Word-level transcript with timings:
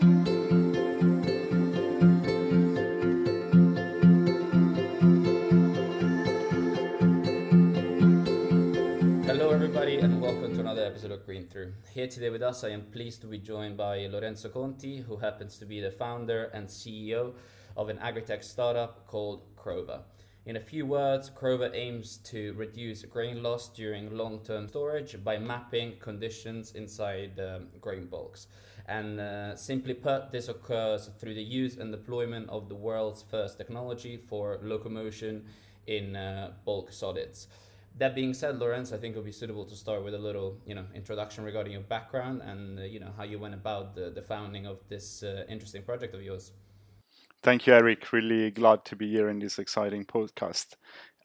Hello, 0.00 0.10
everybody, 9.50 9.98
and 9.98 10.20
welcome 10.20 10.54
to 10.54 10.60
another 10.60 10.84
episode 10.84 11.10
of 11.10 11.26
Green 11.26 11.48
Through. 11.48 11.72
Here 11.92 12.06
today 12.06 12.30
with 12.30 12.42
us, 12.42 12.62
I 12.62 12.68
am 12.68 12.82
pleased 12.92 13.22
to 13.22 13.26
be 13.26 13.38
joined 13.38 13.76
by 13.76 14.06
Lorenzo 14.06 14.50
Conti, 14.50 14.98
who 14.98 15.16
happens 15.16 15.58
to 15.58 15.66
be 15.66 15.80
the 15.80 15.90
founder 15.90 16.44
and 16.54 16.68
CEO 16.68 17.32
of 17.76 17.88
an 17.88 17.98
agri-tech 17.98 18.44
startup 18.44 19.04
called 19.08 19.42
Crover. 19.56 20.02
In 20.46 20.56
a 20.56 20.60
few 20.60 20.86
words, 20.86 21.28
Crover 21.28 21.70
aims 21.74 22.16
to 22.18 22.54
reduce 22.54 23.02
grain 23.02 23.42
loss 23.42 23.68
during 23.68 24.16
long 24.16 24.44
term 24.44 24.68
storage 24.68 25.22
by 25.22 25.38
mapping 25.38 25.98
conditions 25.98 26.72
inside 26.76 27.38
um, 27.40 27.66
grain 27.80 28.06
bulks. 28.06 28.46
And 28.88 29.20
uh, 29.20 29.54
simply 29.54 29.92
put, 29.92 30.32
this 30.32 30.48
occurs 30.48 31.10
through 31.18 31.34
the 31.34 31.42
use 31.42 31.76
and 31.76 31.92
deployment 31.92 32.48
of 32.48 32.70
the 32.70 32.74
world's 32.74 33.22
first 33.22 33.58
technology 33.58 34.16
for 34.16 34.58
locomotion 34.62 35.44
in 35.86 36.16
uh, 36.16 36.52
bulk 36.64 36.90
solids. 36.90 37.48
That 37.98 38.14
being 38.14 38.32
said, 38.32 38.58
Lorenz, 38.58 38.92
I 38.92 38.96
think 38.96 39.14
it 39.14 39.18
would 39.18 39.26
be 39.26 39.32
suitable 39.32 39.66
to 39.66 39.76
start 39.76 40.04
with 40.04 40.14
a 40.14 40.18
little, 40.18 40.56
you 40.64 40.74
know, 40.74 40.84
introduction 40.94 41.44
regarding 41.44 41.72
your 41.72 41.82
background 41.82 42.40
and 42.42 42.78
uh, 42.78 42.82
you 42.82 43.00
know 43.00 43.12
how 43.16 43.24
you 43.24 43.38
went 43.38 43.54
about 43.54 43.94
the, 43.94 44.08
the 44.10 44.22
founding 44.22 44.66
of 44.66 44.78
this 44.88 45.22
uh, 45.22 45.44
interesting 45.48 45.82
project 45.82 46.14
of 46.14 46.22
yours. 46.22 46.52
Thank 47.42 47.66
you, 47.66 47.74
Eric. 47.74 48.12
Really 48.12 48.50
glad 48.50 48.84
to 48.86 48.96
be 48.96 49.10
here 49.10 49.28
in 49.28 49.38
this 49.38 49.58
exciting 49.58 50.04
podcast. 50.04 50.76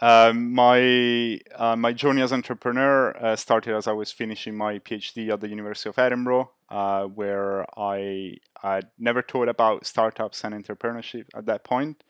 Um, 0.01 0.53
my 0.53 1.39
uh, 1.55 1.75
my 1.75 1.93
journey 1.93 2.21
as 2.21 2.33
entrepreneur 2.33 3.15
uh, 3.17 3.35
started 3.35 3.75
as 3.75 3.87
I 3.87 3.93
was 3.93 4.11
finishing 4.11 4.55
my 4.55 4.79
PhD 4.79 5.31
at 5.31 5.39
the 5.39 5.47
University 5.47 5.89
of 5.89 5.97
Edinburgh, 5.97 6.51
uh, 6.73 7.05
where 7.05 7.65
I 7.79 8.37
had 8.59 8.87
never 8.97 9.21
thought 9.21 9.47
about 9.47 9.85
startups 9.85 10.43
and 10.43 10.55
entrepreneurship 10.55 11.25
at 11.35 11.45
that 11.45 11.63
point. 11.63 12.03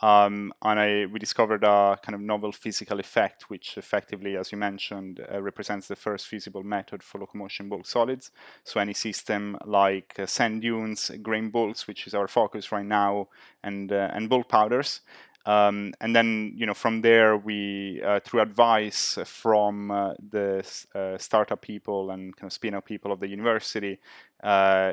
Um, 0.00 0.52
and 0.62 0.78
I, 0.78 1.06
we 1.06 1.18
discovered 1.18 1.64
a 1.64 1.98
kind 2.02 2.14
of 2.14 2.20
novel 2.20 2.52
physical 2.52 2.98
effect, 3.00 3.50
which 3.50 3.76
effectively, 3.76 4.36
as 4.36 4.50
you 4.52 4.58
mentioned, 4.58 5.24
uh, 5.32 5.40
represents 5.40 5.88
the 5.88 5.96
first 5.96 6.26
feasible 6.26 6.62
method 6.62 7.02
for 7.02 7.18
locomotion 7.20 7.68
bulk 7.68 7.86
solids. 7.86 8.30
So 8.64 8.80
any 8.80 8.94
system 8.94 9.56
like 9.64 10.14
uh, 10.18 10.26
sand 10.26 10.62
dunes, 10.62 11.10
grain 11.22 11.50
bulks, 11.50 11.86
which 11.86 12.06
is 12.06 12.14
our 12.14 12.28
focus 12.28 12.72
right 12.72 12.86
now, 12.86 13.28
and 13.62 13.92
uh, 13.92 14.10
and 14.12 14.28
bulk 14.28 14.48
powders. 14.48 15.00
Um, 15.46 15.94
and 16.00 16.14
then, 16.14 16.52
you 16.56 16.66
know, 16.66 16.74
from 16.74 17.00
there, 17.00 17.36
we, 17.36 18.02
uh, 18.04 18.20
through 18.20 18.40
advice 18.40 19.18
from 19.24 19.90
uh, 19.90 20.14
the 20.30 20.66
uh, 20.94 21.16
startup 21.16 21.62
people 21.62 22.10
and 22.10 22.36
kind 22.36 22.48
of 22.48 22.52
spin-out 22.52 22.84
people 22.84 23.12
of 23.12 23.20
the 23.20 23.28
university, 23.28 23.98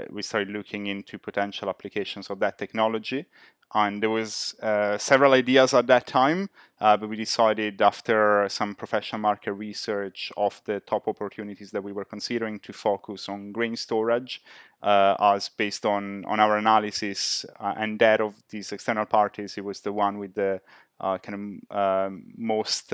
we 0.10 0.22
started 0.22 0.50
looking 0.50 0.88
into 0.88 1.20
potential 1.20 1.70
applications 1.70 2.30
of 2.30 2.40
that 2.40 2.58
technology. 2.58 3.26
And 3.74 4.02
there 4.02 4.10
was 4.10 4.56
uh, 4.62 4.98
several 4.98 5.34
ideas 5.34 5.74
at 5.74 5.88
that 5.88 6.08
time 6.08 6.50
uh, 6.82 6.98
but 6.98 7.08
we 7.08 7.16
decided 7.16 7.82
after 7.82 8.48
some 8.50 8.76
professional 8.76 9.22
market 9.22 9.54
research 9.54 10.32
of 10.36 10.62
the 10.66 10.82
top 10.82 11.08
opportunities 11.08 11.72
that 11.72 11.84
we 11.84 11.94
were 11.94 12.04
considering 12.04 12.60
to 12.60 12.74
focus 12.74 13.30
on 13.30 13.54
grain 13.54 13.78
storage 13.78 14.42
uh, 14.86 15.16
as 15.20 15.50
based 15.50 15.86
on 15.86 16.24
on 16.26 16.40
our 16.40 16.58
analysis 16.58 17.46
uh, 17.60 17.74
and 17.78 18.00
that 18.00 18.22
of 18.22 18.34
these 18.50 18.72
external 18.72 19.06
parties 19.06 19.58
it 19.58 19.64
was 19.64 19.82
the 19.82 19.92
one 19.92 20.18
with 20.18 20.34
the 20.36 20.62
uh, 21.02 21.18
kind 21.18 21.62
of 21.72 21.78
um, 21.78 22.24
most 22.38 22.94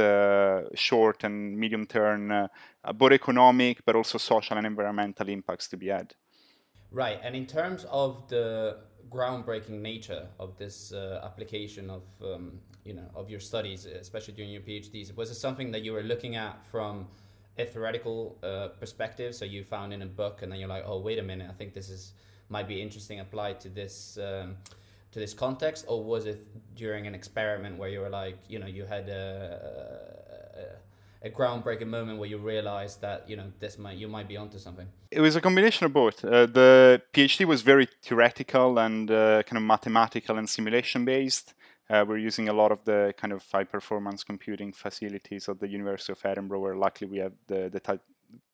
short 0.73 1.23
and 1.23 1.57
medium 1.57 1.85
term 1.85 2.47
both 2.95 3.11
economic 3.11 3.85
but 3.85 3.95
also 3.95 4.17
social 4.17 4.57
and 4.57 4.65
environmental 4.65 5.27
impacts 5.29 5.67
to 5.67 5.77
be 5.77 5.87
had 5.87 6.15
right 6.91 7.19
and 7.23 7.35
in 7.35 7.45
terms 7.45 7.85
of 7.91 8.27
the 8.29 8.77
groundbreaking 9.11 9.81
nature 9.81 10.27
of 10.39 10.57
this 10.57 10.93
uh, 10.93 11.21
application 11.23 11.89
of 11.89 12.03
um, 12.23 12.59
you 12.85 12.93
know 12.93 13.09
of 13.13 13.29
your 13.29 13.39
studies, 13.39 13.85
especially 13.85 14.33
during 14.33 14.51
your 14.51 14.61
PhDs? 14.61 15.15
Was 15.15 15.29
it 15.29 15.35
something 15.35 15.71
that 15.71 15.83
you 15.83 15.93
were 15.93 16.03
looking 16.03 16.35
at 16.35 16.65
from 16.65 17.07
a 17.61 17.65
theoretical 17.65 18.37
uh, 18.43 18.69
perspective? 18.79 19.33
So 19.35 19.45
you 19.45 19.63
found 19.63 19.93
in 19.93 20.01
a 20.01 20.05
book, 20.05 20.41
and 20.41 20.51
then 20.51 20.59
you're 20.59 20.69
like, 20.69 20.83
oh, 20.85 20.99
wait 20.99 21.19
a 21.19 21.23
minute, 21.23 21.47
I 21.49 21.53
think 21.53 21.73
this 21.73 21.89
is 21.89 22.13
might 22.49 22.67
be 22.67 22.81
interesting 22.81 23.19
applied 23.19 23.61
to 23.61 23.69
this. 23.69 24.17
Um, 24.17 24.57
to 25.11 25.19
this 25.19 25.33
context, 25.33 25.83
or 25.89 26.01
was 26.01 26.25
it 26.25 26.47
during 26.73 27.05
an 27.05 27.13
experiment 27.13 27.77
where 27.77 27.89
you 27.89 27.99
were 27.99 28.09
like, 28.09 28.37
you 28.47 28.59
know, 28.59 28.65
you 28.65 28.85
had 28.85 29.09
a, 29.09 30.21
a 31.23 31.29
groundbreaking 31.29 31.87
moment 31.87 32.17
where 32.17 32.29
you 32.29 32.37
realized 32.37 33.01
that 33.01 33.29
you 33.29 33.35
know 33.35 33.51
this 33.59 33.77
might 33.77 33.97
you 33.97 34.07
might 34.07 34.27
be 34.27 34.37
onto 34.37 34.57
something? 34.57 34.87
It 35.11 35.21
was 35.21 35.35
a 35.35 35.41
combination 35.41 35.85
of 35.85 35.93
both. 35.93 36.25
Uh, 36.25 36.45
the 36.45 37.01
PhD 37.13 37.45
was 37.45 37.61
very 37.61 37.87
theoretical 38.01 38.79
and 38.79 39.11
uh, 39.11 39.43
kind 39.43 39.57
of 39.57 39.63
mathematical 39.63 40.37
and 40.37 40.49
simulation 40.49 41.05
based. 41.05 41.53
Uh, 41.91 42.05
we're 42.07 42.17
using 42.17 42.47
a 42.47 42.53
lot 42.53 42.71
of 42.71 42.83
the 42.85 43.13
kind 43.17 43.33
of 43.33 43.43
high 43.51 43.65
performance 43.65 44.23
computing 44.23 44.71
facilities 44.71 45.49
of 45.49 45.59
the 45.59 45.67
University 45.67 46.13
of 46.13 46.25
Edinburgh, 46.25 46.61
where 46.61 46.75
luckily 46.75 47.11
we 47.11 47.17
have 47.17 47.33
the, 47.47 47.69
the 47.69 47.99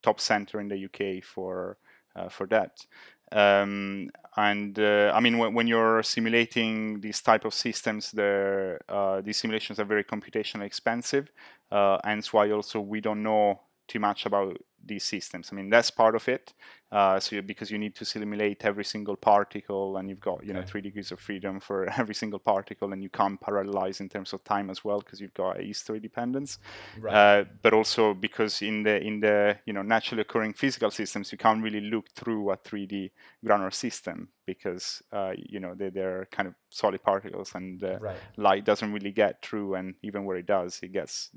top 0.01 0.19
center 0.19 0.59
in 0.59 0.67
the 0.67 0.85
UK 0.85 1.23
for 1.23 1.77
uh, 2.15 2.29
for 2.29 2.47
that. 2.47 2.83
Um, 3.31 4.09
and 4.35 4.79
uh, 4.79 5.11
I 5.13 5.19
mean, 5.19 5.37
when, 5.37 5.53
when, 5.53 5.67
you're 5.67 6.01
simulating 6.01 6.99
these 7.01 7.21
type 7.21 7.45
of 7.45 7.53
systems, 7.53 8.17
uh, 8.17 9.21
these 9.21 9.37
simulations 9.37 9.79
are 9.79 9.85
very 9.85 10.03
computationally 10.03 10.65
expensive, 10.65 11.29
uh, 11.71 11.97
and 12.03 12.19
that's 12.19 12.33
why 12.33 12.49
also 12.49 12.79
we 12.79 13.01
don't 13.01 13.21
know 13.21 13.59
too 13.87 13.99
much 13.99 14.25
about 14.25 14.57
these 14.83 15.03
systems. 15.03 15.49
I 15.51 15.55
mean, 15.55 15.69
that's 15.69 15.91
part 15.91 16.15
of 16.15 16.27
it. 16.27 16.53
Uh, 16.89 17.19
so 17.19 17.41
because 17.41 17.69
you 17.69 17.77
need 17.77 17.93
to 17.95 18.05
simulate 18.05 18.63
every 18.63 18.85
single 18.85 19.17
particle, 19.17 19.97
and 19.97 20.09
you've 20.09 20.21
got 20.21 20.41
you 20.43 20.51
okay. 20.51 20.59
know 20.59 20.65
three 20.65 20.79
degrees 20.79 21.11
of 21.11 21.19
freedom 21.19 21.59
for 21.59 21.89
every 21.97 22.15
single 22.15 22.39
particle, 22.39 22.93
and 22.93 23.03
you 23.03 23.09
can't 23.09 23.39
parallelize 23.41 23.99
in 23.99 24.07
terms 24.07 24.31
of 24.31 24.43
time 24.45 24.69
as 24.69 24.85
well 24.85 24.99
because 24.99 25.19
you've 25.19 25.33
got 25.33 25.59
a 25.59 25.63
history 25.63 25.99
dependence. 25.99 26.59
Right. 26.99 27.13
Uh, 27.13 27.45
but 27.61 27.73
also 27.73 28.13
because 28.13 28.61
in 28.61 28.83
the 28.83 29.01
in 29.01 29.19
the 29.19 29.57
you 29.65 29.73
know 29.73 29.81
naturally 29.81 30.21
occurring 30.21 30.53
physical 30.53 30.89
systems, 30.89 31.31
you 31.31 31.37
can't 31.37 31.61
really 31.61 31.81
look 31.81 32.09
through 32.15 32.51
a 32.51 32.57
3D 32.57 33.11
granular 33.43 33.71
system 33.71 34.29
because 34.45 35.03
uh, 35.11 35.33
you 35.35 35.59
know 35.59 35.75
they, 35.75 35.89
they're 35.89 36.27
kind 36.31 36.47
of 36.47 36.55
solid 36.69 37.03
particles, 37.03 37.51
and 37.53 37.83
uh, 37.83 37.99
right. 37.99 38.17
light 38.37 38.63
doesn't 38.63 38.93
really 38.93 39.11
get 39.11 39.41
through, 39.41 39.75
and 39.75 39.95
even 40.03 40.23
where 40.23 40.37
it 40.37 40.45
does, 40.45 40.79
it 40.81 40.93
gets 40.93 41.31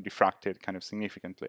diffracted 0.00 0.60
kind 0.62 0.76
of 0.76 0.82
significantly. 0.82 1.48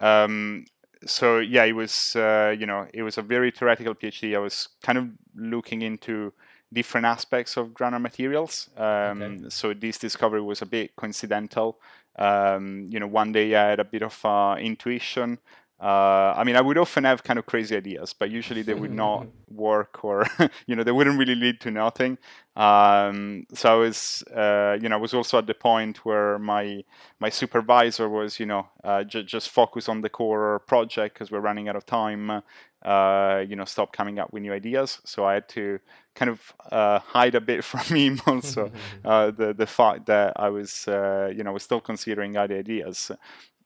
Um, 0.00 0.64
so 1.06 1.38
yeah, 1.38 1.64
it 1.64 1.72
was 1.72 2.16
uh, 2.16 2.54
you 2.58 2.66
know 2.66 2.86
it 2.92 3.02
was 3.02 3.18
a 3.18 3.22
very 3.22 3.50
theoretical 3.50 3.94
PhD. 3.94 4.34
I 4.34 4.38
was 4.38 4.68
kind 4.82 4.98
of 4.98 5.08
looking 5.36 5.82
into 5.82 6.32
different 6.72 7.06
aspects 7.06 7.56
of 7.56 7.72
granular 7.72 8.00
materials. 8.00 8.68
Um, 8.76 9.22
okay. 9.22 9.44
So 9.48 9.74
this 9.74 9.98
discovery 9.98 10.42
was 10.42 10.62
a 10.62 10.66
bit 10.66 10.94
coincidental. 10.96 11.78
Um, 12.18 12.88
you 12.90 12.98
know, 12.98 13.06
one 13.06 13.32
day 13.32 13.54
I 13.54 13.70
had 13.70 13.80
a 13.80 13.84
bit 13.84 14.02
of 14.02 14.18
uh, 14.24 14.56
intuition 14.58 15.38
uh, 15.80 16.34
I 16.36 16.42
mean, 16.42 16.56
I 16.56 16.60
would 16.60 16.76
often 16.76 17.04
have 17.04 17.22
kind 17.22 17.38
of 17.38 17.46
crazy 17.46 17.76
ideas, 17.76 18.12
but 18.12 18.30
usually 18.30 18.62
they 18.62 18.74
would 18.74 18.92
not 18.92 19.28
work, 19.48 20.04
or 20.04 20.26
you 20.66 20.74
know, 20.74 20.82
they 20.82 20.90
wouldn't 20.90 21.18
really 21.18 21.36
lead 21.36 21.60
to 21.60 21.70
nothing. 21.70 22.18
Um, 22.56 23.46
so 23.54 23.74
I 23.74 23.76
was, 23.76 24.24
uh, 24.34 24.76
you 24.80 24.88
know, 24.88 24.96
I 24.96 24.98
was 24.98 25.14
also 25.14 25.38
at 25.38 25.46
the 25.46 25.54
point 25.54 26.04
where 26.04 26.36
my 26.40 26.82
my 27.20 27.28
supervisor 27.28 28.08
was, 28.08 28.40
you 28.40 28.46
know, 28.46 28.68
uh, 28.82 29.04
j- 29.04 29.22
just 29.22 29.50
focus 29.50 29.88
on 29.88 30.00
the 30.00 30.08
core 30.08 30.58
project 30.66 31.14
because 31.14 31.30
we're 31.30 31.40
running 31.40 31.68
out 31.68 31.76
of 31.76 31.86
time. 31.86 32.42
Uh, 32.82 33.44
you 33.48 33.54
know, 33.56 33.64
stop 33.64 33.92
coming 33.92 34.18
up 34.18 34.32
with 34.32 34.42
new 34.42 34.52
ideas. 34.52 35.00
So 35.04 35.24
I 35.24 35.34
had 35.34 35.48
to 35.50 35.80
kind 36.14 36.30
of 36.30 36.52
uh, 36.70 36.98
hide 37.00 37.34
a 37.36 37.40
bit 37.40 37.62
from 37.72 37.96
him 37.96 38.20
also 38.26 38.72
uh, 39.04 39.30
the 39.30 39.52
the 39.52 39.66
fact 39.66 40.06
that 40.06 40.32
I 40.34 40.48
was, 40.48 40.86
you 40.88 41.44
know, 41.44 41.52
was 41.52 41.62
still 41.62 41.80
considering 41.80 42.36
other 42.36 42.58
ideas 42.58 43.12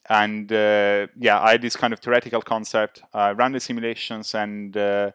and 0.09 0.53
uh, 0.53 1.07
yeah, 1.17 1.41
I 1.41 1.53
had 1.53 1.63
this 1.63 1.77
kind 1.77 1.93
of 1.93 2.01
theoretical 2.01 2.43
concept. 2.43 3.03
I 3.15 3.31
ran 3.31 3.53
the 3.53 3.61
simulations, 3.61 4.35
and 4.35 4.77
uh, 4.77 5.13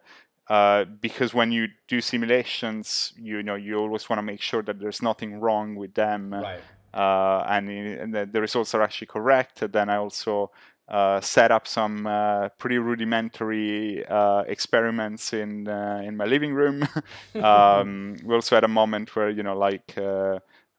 uh, 0.48 0.86
because 0.86 1.34
when 1.34 1.52
you 1.52 1.68
do 1.88 2.00
simulations, 2.00 3.14
you 3.18 3.44
know 3.44 3.56
you 3.56 3.78
always 3.78 4.10
want 4.10 4.20
to 4.20 4.24
make 4.24 4.42
sure 4.42 4.64
that 4.64 4.80
there's 4.80 5.02
nothing 5.02 5.40
wrong 5.40 5.76
with 5.76 5.94
them, 5.94 6.34
right. 6.34 6.62
Uh, 6.94 7.46
and, 7.50 7.70
and 7.70 8.32
the, 8.34 8.42
results 8.42 8.74
are 8.74 8.82
actually 8.82 9.08
correct. 9.08 9.72
Then 9.72 9.88
I 9.90 9.98
also 9.98 10.50
uh, 10.88 11.22
set 11.22 11.52
up 11.52 11.68
some 11.68 12.08
uh, 12.08 12.50
pretty 12.58 12.80
rudimentary 12.80 14.06
experiments 14.48 15.34
in 15.34 15.68
in 15.68 16.16
my 16.16 16.26
living 16.26 16.54
room. 16.54 16.88
um, 17.44 18.16
we 18.24 18.34
also 18.34 18.56
had 18.56 18.64
a 18.64 18.70
moment 18.70 19.16
where 19.16 19.30
you 19.30 19.44
know 19.44 19.58
like 19.58 19.96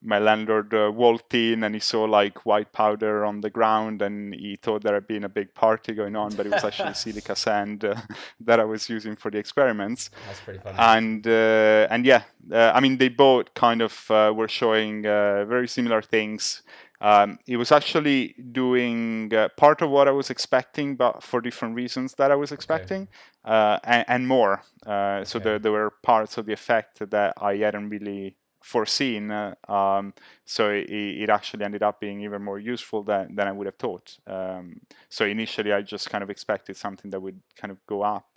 my 0.03 0.19
landlord 0.19 0.73
uh, 0.73 0.91
walked 0.95 1.35
in 1.35 1.65
and 1.65 1.75
he 1.75 1.81
saw 1.81 2.05
like 2.05 2.47
white 2.47 2.73
powder 2.73 3.25
on 3.25 3.41
the 3.41 3.51
ground 3.51 4.01
and 4.01 4.33
he 4.35 4.57
thought 4.57 4.83
there 4.83 4.95
had 4.95 5.09
been 5.09 5.25
a 5.25 5.29
big 5.29 5.53
party 5.55 5.93
going 5.93 6.15
on, 6.15 6.35
but 6.35 6.47
it 6.47 6.53
was 6.53 6.65
actually 6.65 6.95
silica 6.95 7.35
sand 7.35 7.85
uh, 7.85 7.97
that 8.41 8.61
I 8.61 8.65
was 8.65 8.89
using 8.89 9.17
for 9.17 9.31
the 9.31 9.39
experiments. 9.39 10.11
That's 10.27 10.41
pretty 10.41 10.61
funny. 10.61 10.77
And 10.79 11.27
uh, 11.27 11.89
and 11.91 12.07
yeah, 12.07 12.23
uh, 12.53 12.73
I 12.75 12.81
mean 12.81 12.99
they 12.99 13.09
both 13.09 13.55
kind 13.55 13.83
of 13.83 14.11
uh, 14.11 14.33
were 14.35 14.49
showing 14.49 15.05
uh, 15.05 15.45
very 15.47 15.67
similar 15.67 16.01
things. 16.01 16.63
Um, 17.01 17.39
it 17.47 17.57
was 17.57 17.71
actually 17.71 18.35
doing 18.51 19.31
part 19.57 19.83
of 19.83 19.91
what 19.91 20.09
I 20.09 20.11
was 20.11 20.31
expecting, 20.31 20.97
but 20.97 21.23
for 21.23 21.41
different 21.41 21.77
reasons 21.77 22.15
that 22.15 22.33
I 22.33 22.35
was 22.35 22.51
expecting, 22.51 23.07
okay. 23.47 23.79
and, 23.85 24.05
and, 24.09 24.27
more. 24.27 24.63
Okay. 24.85 25.23
So 25.25 25.39
there, 25.39 25.61
there 25.61 25.71
were 25.71 25.93
parts 26.03 26.39
of 26.39 26.47
the 26.47 26.53
effect 26.53 27.09
that 27.09 27.35
I 27.41 27.55
hadn't 27.59 27.91
really 27.91 28.35
foreseen. 28.63 29.31
Uh, 29.31 29.55
um, 29.69 30.15
so 30.45 30.71
it, 30.71 30.91
it, 30.91 31.31
actually 31.31 31.65
ended 31.65 31.83
up 31.83 32.01
being 32.01 32.21
even 32.21 32.43
more 32.43 32.59
useful 32.59 33.03
than, 33.03 33.35
than 33.35 33.49
I 33.49 33.53
would 33.53 33.67
have 33.67 33.77
thought. 33.77 34.19
Um, 34.27 34.81
so 35.09 35.25
initially, 35.25 35.73
I 35.73 35.83
just 35.83 36.11
kind 36.11 36.23
of 36.23 36.31
expected 36.31 36.77
something 36.77 37.11
that 37.11 37.21
would 37.21 37.41
kind 37.57 37.71
of 37.71 37.85
go 37.87 38.03
up. 38.03 38.29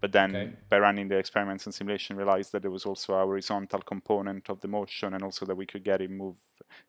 But 0.00 0.12
then 0.12 0.34
okay. 0.34 0.52
by 0.70 0.78
running 0.78 1.08
the 1.08 1.18
experiments 1.18 1.66
and 1.66 1.74
simulation, 1.74 2.16
realized 2.16 2.52
that 2.52 2.62
there 2.62 2.70
was 2.70 2.86
also 2.86 3.12
a 3.14 3.22
horizontal 3.22 3.82
component 3.82 4.48
of 4.48 4.60
the 4.60 4.68
motion, 4.68 5.12
and 5.12 5.22
also 5.22 5.44
that 5.44 5.54
we 5.54 5.66
could 5.66 5.84
get 5.84 6.00
it 6.00 6.10
move 6.10 6.36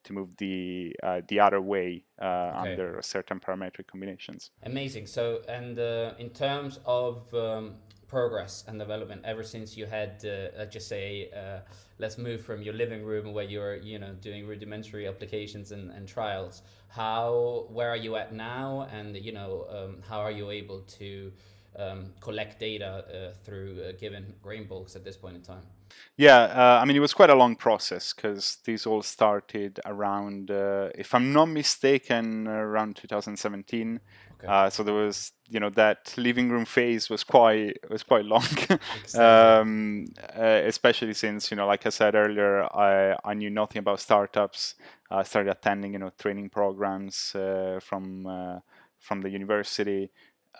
to 0.05 0.13
move 0.13 0.29
the 0.37 0.95
uh, 1.03 1.21
the 1.27 1.39
other 1.39 1.59
way 1.59 2.05
uh, 2.21 2.25
okay. 2.25 2.71
under 2.71 3.01
certain 3.01 3.39
parametric 3.39 3.87
combinations. 3.87 4.51
Amazing. 4.63 5.07
So, 5.07 5.41
and 5.49 5.77
uh, 5.77 6.13
in 6.19 6.29
terms 6.29 6.79
of 6.85 7.33
um, 7.33 7.75
progress 8.11 8.65
and 8.67 8.77
development 8.77 9.21
ever 9.23 9.41
since 9.41 9.77
you 9.77 9.85
had, 9.85 10.11
uh, 10.25 10.57
let's 10.57 10.73
just 10.73 10.89
say, 10.89 11.29
uh, 11.41 11.59
let's 11.97 12.17
move 12.17 12.41
from 12.41 12.61
your 12.61 12.73
living 12.73 13.03
room 13.05 13.31
where 13.33 13.45
you're, 13.45 13.77
you 13.77 13.97
know, 13.97 14.13
doing 14.19 14.45
rudimentary 14.45 15.07
applications 15.07 15.71
and, 15.71 15.89
and 15.91 16.09
trials. 16.09 16.61
How, 16.89 17.67
where 17.69 17.89
are 17.89 18.01
you 18.05 18.17
at 18.17 18.33
now? 18.33 18.89
And, 18.91 19.15
you 19.15 19.31
know, 19.31 19.65
um, 19.75 20.03
how 20.09 20.19
are 20.19 20.35
you 20.39 20.49
able 20.51 20.81
to 20.99 21.31
um, 21.79 22.11
collect 22.19 22.59
data 22.59 22.91
uh, 22.91 23.33
through 23.45 23.81
uh, 23.81 23.91
given 23.97 24.33
grain 24.43 24.65
bulks 24.67 24.97
at 24.97 25.05
this 25.05 25.15
point 25.15 25.37
in 25.37 25.41
time? 25.41 25.65
Yeah, 26.17 26.39
uh, 26.43 26.79
I 26.81 26.85
mean, 26.85 26.97
it 26.97 26.99
was 26.99 27.13
quite 27.13 27.29
a 27.29 27.35
long 27.35 27.55
process 27.55 28.13
because 28.13 28.57
these 28.65 28.85
all 28.85 29.01
started 29.01 29.79
around, 29.85 30.51
uh, 30.51 30.89
if 30.95 31.15
I'm 31.15 31.31
not 31.31 31.47
mistaken, 31.47 32.47
around 32.47 32.97
2017. 32.97 33.99
Okay. 34.43 34.53
Uh, 34.53 34.69
so 34.69 34.83
there 34.83 34.93
was, 34.93 35.33
you 35.47 35.59
know, 35.59 35.69
that 35.71 36.13
living 36.17 36.49
room 36.49 36.65
phase 36.65 37.09
was 37.09 37.23
quite 37.23 37.77
was 37.89 38.03
quite 38.03 38.25
long, 38.25 38.45
um, 39.15 40.05
uh, 40.35 40.61
especially 40.65 41.13
since, 41.13 41.51
you 41.51 41.57
know, 41.57 41.67
like 41.67 41.85
I 41.85 41.89
said 41.89 42.15
earlier, 42.15 42.63
I, 42.63 43.15
I 43.23 43.33
knew 43.33 43.49
nothing 43.49 43.79
about 43.79 43.99
startups. 43.99 44.75
I 45.09 45.23
started 45.23 45.51
attending, 45.51 45.93
you 45.93 45.99
know, 45.99 46.11
training 46.17 46.49
programs 46.49 47.35
uh, 47.35 47.79
from 47.83 48.25
uh, 48.25 48.59
from 48.99 49.21
the 49.21 49.29
university 49.29 50.11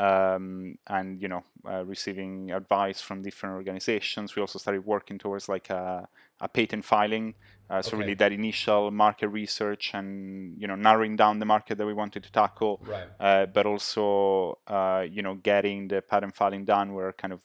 um, 0.01 0.75
and 0.87 1.21
you 1.21 1.27
know 1.27 1.43
uh, 1.69 1.85
receiving 1.85 2.51
advice 2.51 2.99
from 3.01 3.21
different 3.21 3.53
organizations. 3.55 4.35
We 4.35 4.41
also 4.41 4.57
started 4.57 4.83
working 4.83 5.19
towards 5.19 5.47
like 5.47 5.69
a, 5.69 6.07
a 6.39 6.47
patent 6.47 6.83
filing. 6.83 7.35
Uh, 7.69 7.81
so 7.81 7.89
okay. 7.89 7.97
really 7.97 8.13
that 8.15 8.31
initial 8.31 8.91
market 8.91 9.27
research 9.27 9.91
and 9.93 10.59
you 10.59 10.67
know 10.67 10.75
narrowing 10.75 11.15
down 11.15 11.37
the 11.37 11.45
market 11.45 11.77
that 11.77 11.85
we 11.85 11.93
wanted 11.93 12.23
to 12.23 12.31
tackle, 12.31 12.81
right. 12.85 13.07
uh, 13.19 13.45
but 13.45 13.65
also 13.67 14.57
uh, 14.67 15.05
you 15.09 15.21
know 15.21 15.35
getting 15.35 15.87
the 15.87 16.01
patent 16.01 16.35
filing 16.35 16.65
done 16.65 16.93
were 16.93 17.13
kind 17.13 17.33
of 17.33 17.41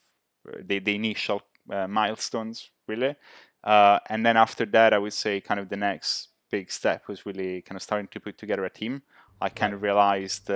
uh, 0.49 0.57
the, 0.65 0.79
the 0.79 0.95
initial 0.95 1.41
uh, 1.71 1.87
milestones 1.87 2.71
really. 2.87 3.15
and 3.63 4.25
then 4.25 4.35
after 4.35 4.65
that, 4.65 4.93
I 4.93 4.97
would 4.97 5.13
say 5.13 5.41
kind 5.41 5.59
of 5.59 5.69
the 5.69 5.77
next 5.77 6.29
big 6.49 6.71
step 6.71 7.07
was 7.07 7.25
really 7.25 7.61
kind 7.61 7.75
of 7.75 7.83
starting 7.83 8.07
to 8.07 8.19
put 8.19 8.37
together 8.37 8.65
a 8.65 8.69
team. 8.69 9.03
I 9.39 9.49
kind 9.49 9.73
right. 9.73 9.77
of 9.77 9.83
realized 9.83 10.47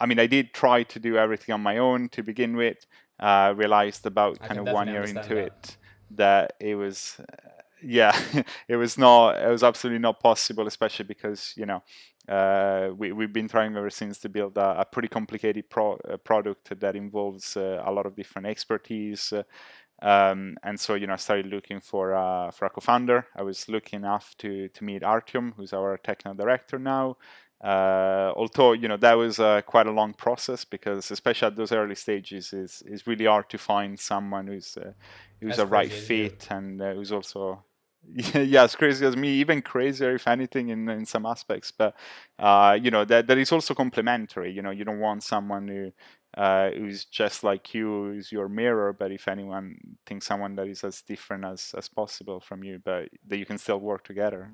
I 0.00 0.06
mean, 0.06 0.18
I 0.18 0.26
did 0.26 0.52
try 0.52 0.82
to 0.84 0.98
do 0.98 1.16
everything 1.16 1.52
on 1.52 1.62
my 1.62 1.78
own 1.78 2.08
to 2.10 2.22
begin 2.22 2.56
with. 2.56 2.86
Uh, 3.20 3.52
realized 3.56 4.06
about 4.06 4.38
kind 4.38 4.60
of 4.60 4.68
one 4.68 4.86
year 4.86 5.02
into 5.02 5.34
that. 5.34 5.36
it 5.36 5.76
that 6.12 6.52
it 6.60 6.76
was, 6.76 7.16
uh, 7.20 7.50
yeah, 7.82 8.16
it 8.68 8.76
was 8.76 8.96
not, 8.96 9.42
it 9.42 9.48
was 9.48 9.64
absolutely 9.64 9.98
not 9.98 10.20
possible, 10.20 10.68
especially 10.68 11.04
because 11.04 11.52
you 11.56 11.66
know 11.66 11.82
uh, 12.28 12.90
we 12.96 13.12
we've 13.12 13.32
been 13.32 13.48
trying 13.48 13.76
ever 13.76 13.90
since 13.90 14.18
to 14.18 14.28
build 14.28 14.56
a, 14.56 14.80
a 14.80 14.84
pretty 14.84 15.08
complicated 15.08 15.68
pro, 15.70 15.94
uh, 15.94 16.16
product 16.18 16.78
that 16.78 16.94
involves 16.94 17.56
uh, 17.56 17.82
a 17.84 17.90
lot 17.90 18.06
of 18.06 18.14
different 18.14 18.46
expertise. 18.46 19.32
Uh, 19.32 19.42
um, 20.00 20.56
and 20.62 20.78
so, 20.78 20.94
you 20.94 21.08
know, 21.08 21.14
I 21.14 21.16
started 21.16 21.46
looking 21.46 21.80
for 21.80 22.14
uh, 22.14 22.50
for 22.50 22.66
a 22.66 22.70
co-founder. 22.70 23.26
I 23.34 23.42
was 23.42 23.68
lucky 23.68 23.96
enough 23.96 24.34
to 24.38 24.68
to 24.68 24.84
meet 24.84 25.02
Artyom, 25.02 25.54
who's 25.56 25.72
our 25.72 25.96
technical 25.96 26.34
director 26.34 26.78
now, 26.78 27.16
uh, 27.62 28.32
although 28.36 28.72
you 28.72 28.86
know 28.86 28.96
that 28.96 29.14
was 29.14 29.40
uh, 29.40 29.60
quite 29.62 29.86
a 29.86 29.90
long 29.90 30.12
process 30.12 30.64
because 30.64 31.10
especially 31.10 31.46
at 31.46 31.56
those 31.56 31.72
early 31.72 31.94
stages 31.94 32.52
it's, 32.52 32.82
is 32.82 33.06
really 33.06 33.24
hard 33.24 33.48
to 33.50 33.58
find 33.58 33.98
someone 33.98 34.46
who's 34.46 34.76
uh, 34.76 34.92
who's 35.40 35.56
That's 35.56 35.60
a 35.60 35.66
right 35.66 35.92
fit 35.92 36.46
and 36.50 36.80
uh, 36.80 36.94
who's 36.94 37.10
also 37.10 37.64
yeah 38.14 38.62
as 38.62 38.76
crazy 38.76 39.04
as 39.04 39.16
me 39.16 39.28
even 39.30 39.60
crazier 39.60 40.14
if 40.14 40.28
anything 40.28 40.68
in 40.68 40.88
in 40.88 41.04
some 41.04 41.26
aspects 41.26 41.72
but 41.72 41.94
uh, 42.38 42.78
you 42.80 42.92
know 42.92 43.04
that 43.04 43.26
that 43.26 43.38
is 43.38 43.50
also 43.50 43.74
complementary 43.74 44.52
you 44.52 44.62
know 44.62 44.70
you 44.70 44.84
don't 44.84 45.00
want 45.00 45.24
someone 45.24 45.66
who 45.66 45.92
uh, 46.36 46.70
who's 46.70 47.04
just 47.04 47.42
like 47.42 47.74
you, 47.74 47.86
who's 48.04 48.30
your 48.30 48.48
mirror, 48.48 48.92
but 48.92 49.10
if 49.10 49.28
anyone 49.28 49.78
thinks 50.06 50.26
someone 50.26 50.54
that 50.56 50.68
is 50.68 50.84
as 50.84 51.00
different 51.02 51.44
as, 51.44 51.74
as 51.76 51.88
possible 51.88 52.38
from 52.38 52.62
you, 52.62 52.80
but 52.84 53.08
that 53.26 53.38
you 53.38 53.46
can 53.46 53.58
still 53.58 53.80
work 53.80 54.04
together. 54.04 54.50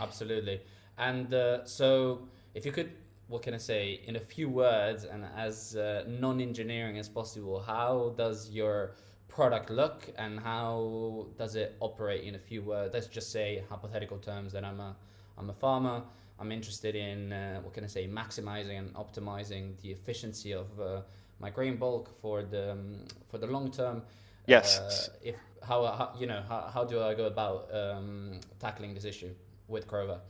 Absolutely. 0.00 0.62
And 0.96 1.32
uh, 1.32 1.64
so 1.64 2.28
if 2.54 2.64
you 2.66 2.72
could, 2.72 2.92
what 3.28 3.42
can 3.42 3.54
I 3.54 3.58
say, 3.58 4.00
in 4.06 4.16
a 4.16 4.20
few 4.20 4.48
words 4.48 5.04
and 5.04 5.24
as 5.36 5.76
uh, 5.76 6.04
non-engineering 6.06 6.98
as 6.98 7.08
possible, 7.08 7.60
how 7.60 8.14
does 8.16 8.50
your 8.50 8.94
product 9.28 9.70
look 9.70 10.10
and 10.16 10.40
how 10.40 11.26
does 11.36 11.54
it 11.54 11.76
operate 11.80 12.24
in 12.24 12.34
a 12.34 12.38
few 12.38 12.62
words? 12.62 12.94
Let's 12.94 13.06
just 13.06 13.30
say 13.30 13.62
hypothetical 13.68 14.18
terms 14.18 14.52
that 14.52 14.64
I'm 14.64 14.80
a, 14.80 14.96
I'm 15.36 15.50
a 15.50 15.54
farmer. 15.54 16.02
I'm 16.40 16.52
interested 16.52 16.94
in 16.94 17.32
uh, 17.32 17.60
what 17.60 17.74
can 17.74 17.84
I 17.84 17.88
say, 17.88 18.06
maximizing 18.06 18.78
and 18.78 18.94
optimizing 18.94 19.80
the 19.82 19.90
efficiency 19.90 20.52
of 20.52 20.66
uh, 20.80 21.02
my 21.40 21.50
grain 21.50 21.76
bulk 21.76 22.10
for 22.20 22.42
the 22.42 22.72
um, 22.72 23.04
for 23.28 23.38
the 23.38 23.46
long 23.46 23.70
term. 23.70 24.02
Yes. 24.46 24.78
Uh, 24.78 25.12
if 25.22 25.36
how, 25.62 25.84
how, 25.84 26.14
you 26.18 26.26
know 26.26 26.42
how, 26.48 26.70
how 26.72 26.84
do 26.84 27.02
I 27.02 27.14
go 27.14 27.26
about 27.26 27.68
um, 27.74 28.40
tackling 28.58 28.94
this 28.94 29.04
issue 29.04 29.34
with 29.66 29.86
Crover? 29.86 30.20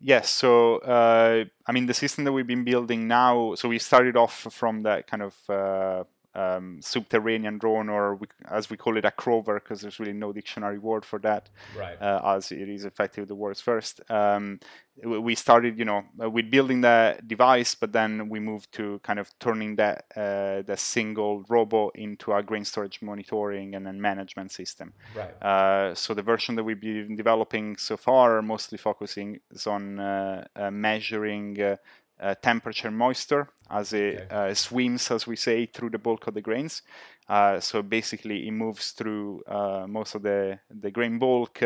Yes, 0.00 0.30
so 0.30 0.76
uh, 0.78 1.44
I 1.66 1.72
mean 1.72 1.86
the 1.86 1.94
system 1.94 2.24
that 2.24 2.32
we've 2.32 2.46
been 2.46 2.64
building 2.64 3.08
now. 3.08 3.54
So 3.56 3.68
we 3.68 3.78
started 3.78 4.16
off 4.16 4.46
from 4.52 4.82
that 4.84 5.06
kind 5.08 5.22
of 5.22 5.34
uh, 5.50 6.04
um, 6.38 6.80
subterranean 6.80 7.58
drone, 7.58 7.88
or 7.88 8.14
we, 8.20 8.26
as 8.48 8.70
we 8.70 8.76
call 8.76 8.96
it, 8.96 9.04
a 9.04 9.10
crover, 9.10 9.54
because 9.60 9.80
there's 9.80 10.00
really 10.00 10.12
no 10.12 10.32
dictionary 10.32 10.78
word 10.78 11.04
for 11.04 11.18
that, 11.20 11.48
right. 11.76 12.00
uh, 12.00 12.36
as 12.36 12.52
it 12.52 12.68
is 12.68 12.84
effectively 12.84 13.26
the 13.26 13.34
words 13.34 13.60
first. 13.60 14.00
Um, 14.10 14.60
we 15.04 15.34
started, 15.34 15.78
you 15.78 15.84
know, 15.84 16.02
uh, 16.22 16.28
with 16.28 16.50
building 16.50 16.80
the 16.80 17.18
device, 17.26 17.74
but 17.74 17.92
then 17.92 18.28
we 18.28 18.40
moved 18.40 18.72
to 18.72 19.00
kind 19.02 19.18
of 19.18 19.30
turning 19.38 19.76
that 19.76 20.04
uh, 20.16 20.62
the 20.62 20.76
single 20.76 21.44
robot 21.48 21.92
into 21.94 22.32
a 22.32 22.42
grain 22.42 22.64
storage 22.64 23.00
monitoring 23.00 23.74
and 23.74 23.86
then 23.86 24.00
management 24.00 24.50
system. 24.50 24.92
Right. 25.14 25.42
Uh, 25.42 25.94
so 25.94 26.14
the 26.14 26.22
version 26.22 26.56
that 26.56 26.64
we've 26.64 26.80
been 26.80 27.16
developing 27.16 27.76
so 27.76 27.96
far 27.96 28.42
mostly 28.42 28.78
focusing 28.78 29.38
on 29.66 30.00
uh, 30.00 30.44
uh, 30.56 30.70
measuring 30.70 31.78
uh, 32.20 32.34
temperature 32.42 32.90
moisture 32.90 33.48
as 33.70 33.92
it 33.92 34.22
okay. 34.22 34.26
uh, 34.30 34.54
swims, 34.54 35.10
as 35.10 35.26
we 35.26 35.36
say, 35.36 35.66
through 35.66 35.90
the 35.90 35.98
bulk 35.98 36.26
of 36.26 36.34
the 36.34 36.40
grains. 36.40 36.82
Uh, 37.28 37.60
so 37.60 37.82
basically, 37.82 38.48
it 38.48 38.52
moves 38.52 38.92
through 38.92 39.42
uh, 39.46 39.86
most 39.88 40.14
of 40.14 40.22
the, 40.22 40.58
the 40.70 40.90
grain 40.90 41.18
bulk 41.18 41.62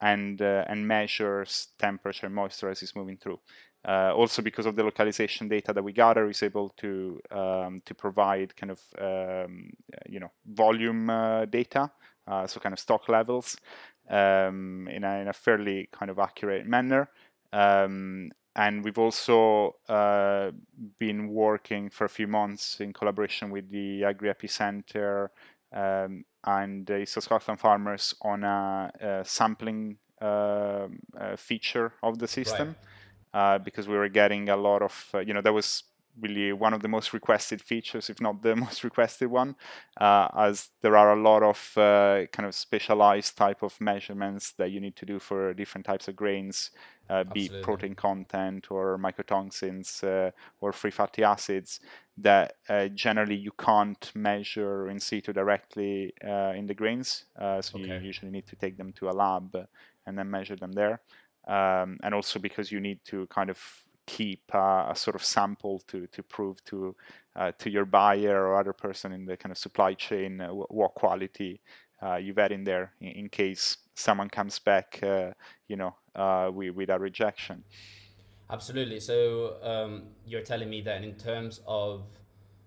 and 0.00 0.42
uh, 0.42 0.64
and 0.68 0.86
measures 0.86 1.68
temperature 1.78 2.28
moisture 2.28 2.70
as 2.70 2.82
it's 2.82 2.96
moving 2.96 3.16
through. 3.16 3.38
Uh, 3.86 4.12
also, 4.14 4.42
because 4.42 4.64
of 4.64 4.76
the 4.76 4.82
localization 4.82 5.48
data 5.48 5.72
that 5.72 5.82
we 5.82 5.92
gather, 5.92 6.28
is 6.28 6.42
able 6.42 6.70
to 6.70 7.20
um, 7.30 7.82
to 7.84 7.94
provide 7.94 8.56
kind 8.56 8.70
of 8.70 8.80
um, 8.98 9.70
you 10.08 10.18
know 10.18 10.30
volume 10.46 11.06
data, 11.50 11.90
so 12.46 12.60
kind 12.60 12.72
of 12.72 12.78
stock 12.78 13.08
levels 13.08 13.56
um, 14.08 14.88
in, 14.90 15.04
a, 15.04 15.20
in 15.20 15.28
a 15.28 15.32
fairly 15.32 15.88
kind 15.92 16.10
of 16.10 16.18
accurate 16.18 16.66
manner. 16.66 17.08
Um, 17.52 18.30
and 18.54 18.84
we've 18.84 18.98
also 18.98 19.76
uh, 19.88 20.50
been 20.98 21.28
working 21.28 21.88
for 21.88 22.04
a 22.04 22.08
few 22.08 22.26
months 22.26 22.80
in 22.80 22.92
collaboration 22.92 23.50
with 23.50 23.70
the 23.70 24.04
Agri-EPI 24.04 24.50
Centre 24.50 25.30
um, 25.72 26.24
and 26.44 26.86
the 26.86 26.98
East 26.98 27.20
Scotland 27.20 27.60
farmers 27.60 28.14
on 28.20 28.44
a, 28.44 28.92
a 29.00 29.24
sampling 29.24 29.98
uh, 30.20 30.88
a 31.16 31.36
feature 31.36 31.94
of 32.02 32.18
the 32.18 32.28
system 32.28 32.76
right. 33.34 33.54
uh, 33.54 33.58
because 33.58 33.88
we 33.88 33.96
were 33.96 34.08
getting 34.08 34.48
a 34.48 34.56
lot 34.56 34.82
of 34.82 35.10
uh, 35.14 35.18
you 35.18 35.34
know 35.34 35.40
there 35.40 35.52
was 35.52 35.84
really 36.20 36.52
one 36.52 36.74
of 36.74 36.82
the 36.82 36.88
most 36.88 37.12
requested 37.12 37.62
features, 37.62 38.10
if 38.10 38.20
not 38.20 38.42
the 38.42 38.56
most 38.66 38.84
requested 38.84 39.30
one, 39.30 39.56
uh, 40.00 40.28
as 40.36 40.70
there 40.80 40.96
are 40.96 41.12
a 41.12 41.20
lot 41.20 41.42
of 41.42 41.72
uh, 41.76 42.26
kind 42.32 42.46
of 42.46 42.54
specialized 42.54 43.36
type 43.36 43.62
of 43.62 43.80
measurements 43.80 44.52
that 44.52 44.70
you 44.70 44.80
need 44.80 44.96
to 44.96 45.06
do 45.06 45.18
for 45.18 45.54
different 45.54 45.86
types 45.86 46.08
of 46.08 46.16
grains, 46.16 46.70
uh, 47.10 47.24
be 47.24 47.46
it 47.46 47.62
protein 47.62 47.94
content 47.94 48.70
or 48.70 48.98
mycotoxins 48.98 50.02
uh, 50.04 50.30
or 50.60 50.72
free 50.72 50.90
fatty 50.90 51.24
acids 51.24 51.80
that 52.16 52.54
uh, 52.68 52.88
generally 52.88 53.34
you 53.34 53.50
can't 53.58 54.12
measure 54.14 54.88
in 54.88 55.00
situ 55.00 55.32
directly 55.32 56.12
uh, 56.24 56.52
in 56.54 56.66
the 56.66 56.74
grains. 56.74 57.24
so 57.38 57.58
okay. 57.74 57.86
you 57.86 57.94
usually 57.94 58.30
need 58.30 58.46
to 58.46 58.56
take 58.56 58.76
them 58.76 58.92
to 58.92 59.08
a 59.08 59.12
lab 59.12 59.56
and 60.06 60.18
then 60.18 60.30
measure 60.30 60.56
them 60.56 60.72
there. 60.72 61.00
Um, 61.46 61.98
and 62.04 62.14
also 62.14 62.38
because 62.38 62.70
you 62.70 62.80
need 62.80 63.00
to 63.06 63.26
kind 63.26 63.50
of 63.50 63.58
keep 64.06 64.42
uh, 64.54 64.86
a 64.88 64.94
sort 64.94 65.14
of 65.14 65.24
sample 65.24 65.80
to 65.86 66.06
to 66.08 66.22
prove 66.22 66.62
to 66.64 66.94
uh, 67.36 67.52
to 67.58 67.70
your 67.70 67.84
buyer 67.84 68.46
or 68.46 68.58
other 68.58 68.72
person 68.72 69.12
in 69.12 69.24
the 69.24 69.36
kind 69.36 69.52
of 69.52 69.58
supply 69.58 69.94
chain 69.94 70.40
uh, 70.40 70.48
what 70.48 70.94
quality 70.94 71.60
uh, 72.02 72.16
you've 72.16 72.36
had 72.36 72.52
in 72.52 72.64
there 72.64 72.92
in, 73.00 73.08
in 73.08 73.28
case 73.28 73.76
someone 73.94 74.28
comes 74.28 74.58
back 74.58 74.98
uh, 75.02 75.30
you 75.68 75.76
know 75.76 75.94
uh, 76.14 76.50
with, 76.52 76.74
with 76.74 76.90
a 76.90 76.98
rejection. 76.98 77.62
Absolutely. 78.50 79.00
So 79.00 79.56
um, 79.62 80.02
you're 80.26 80.42
telling 80.42 80.68
me 80.68 80.82
that 80.82 81.02
in 81.02 81.14
terms 81.14 81.60
of 81.66 82.06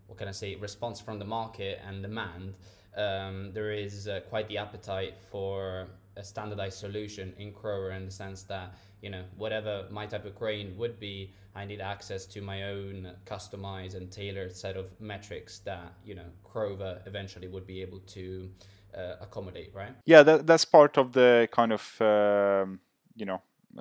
what 0.07 0.17
can 0.17 0.27
I 0.27 0.31
say 0.31 0.55
response 0.55 0.99
from 0.99 1.19
the 1.19 1.25
market 1.25 1.79
and 1.85 2.01
demand 2.01 2.55
um, 2.97 3.51
there 3.53 3.71
is 3.71 4.09
quite 4.29 4.47
the 4.47 4.57
appetite 4.57 5.15
for 5.29 5.87
a 6.15 6.23
standardized 6.23 6.77
solution 6.77 7.33
in 7.37 7.51
Crover 7.51 7.91
in 7.91 8.05
the 8.05 8.11
sense 8.11 8.43
that 8.43 8.73
you 9.05 9.11
know 9.11 9.23
whatever 9.37 9.73
my 9.91 10.05
type 10.07 10.25
of 10.25 10.33
grain 10.35 10.75
would 10.79 10.99
be 10.99 11.31
i 11.53 11.63
need 11.63 11.79
access 11.79 12.25
to 12.25 12.41
my 12.41 12.63
own 12.63 13.11
customized 13.33 13.95
and 13.95 14.11
tailored 14.11 14.53
set 14.63 14.75
of 14.75 14.87
metrics 14.99 15.59
that 15.59 15.93
you 16.03 16.15
know 16.15 16.29
crover 16.43 16.91
eventually 17.05 17.47
would 17.47 17.67
be 17.67 17.83
able 17.83 17.99
to 17.99 18.49
uh, 18.97 19.15
accommodate 19.21 19.71
right 19.75 19.93
yeah 20.05 20.23
that, 20.23 20.47
that's 20.47 20.65
part 20.65 20.97
of 20.97 21.13
the 21.13 21.47
kind 21.51 21.71
of 21.71 22.01
um, 22.01 22.79
you 23.15 23.27
know 23.27 23.39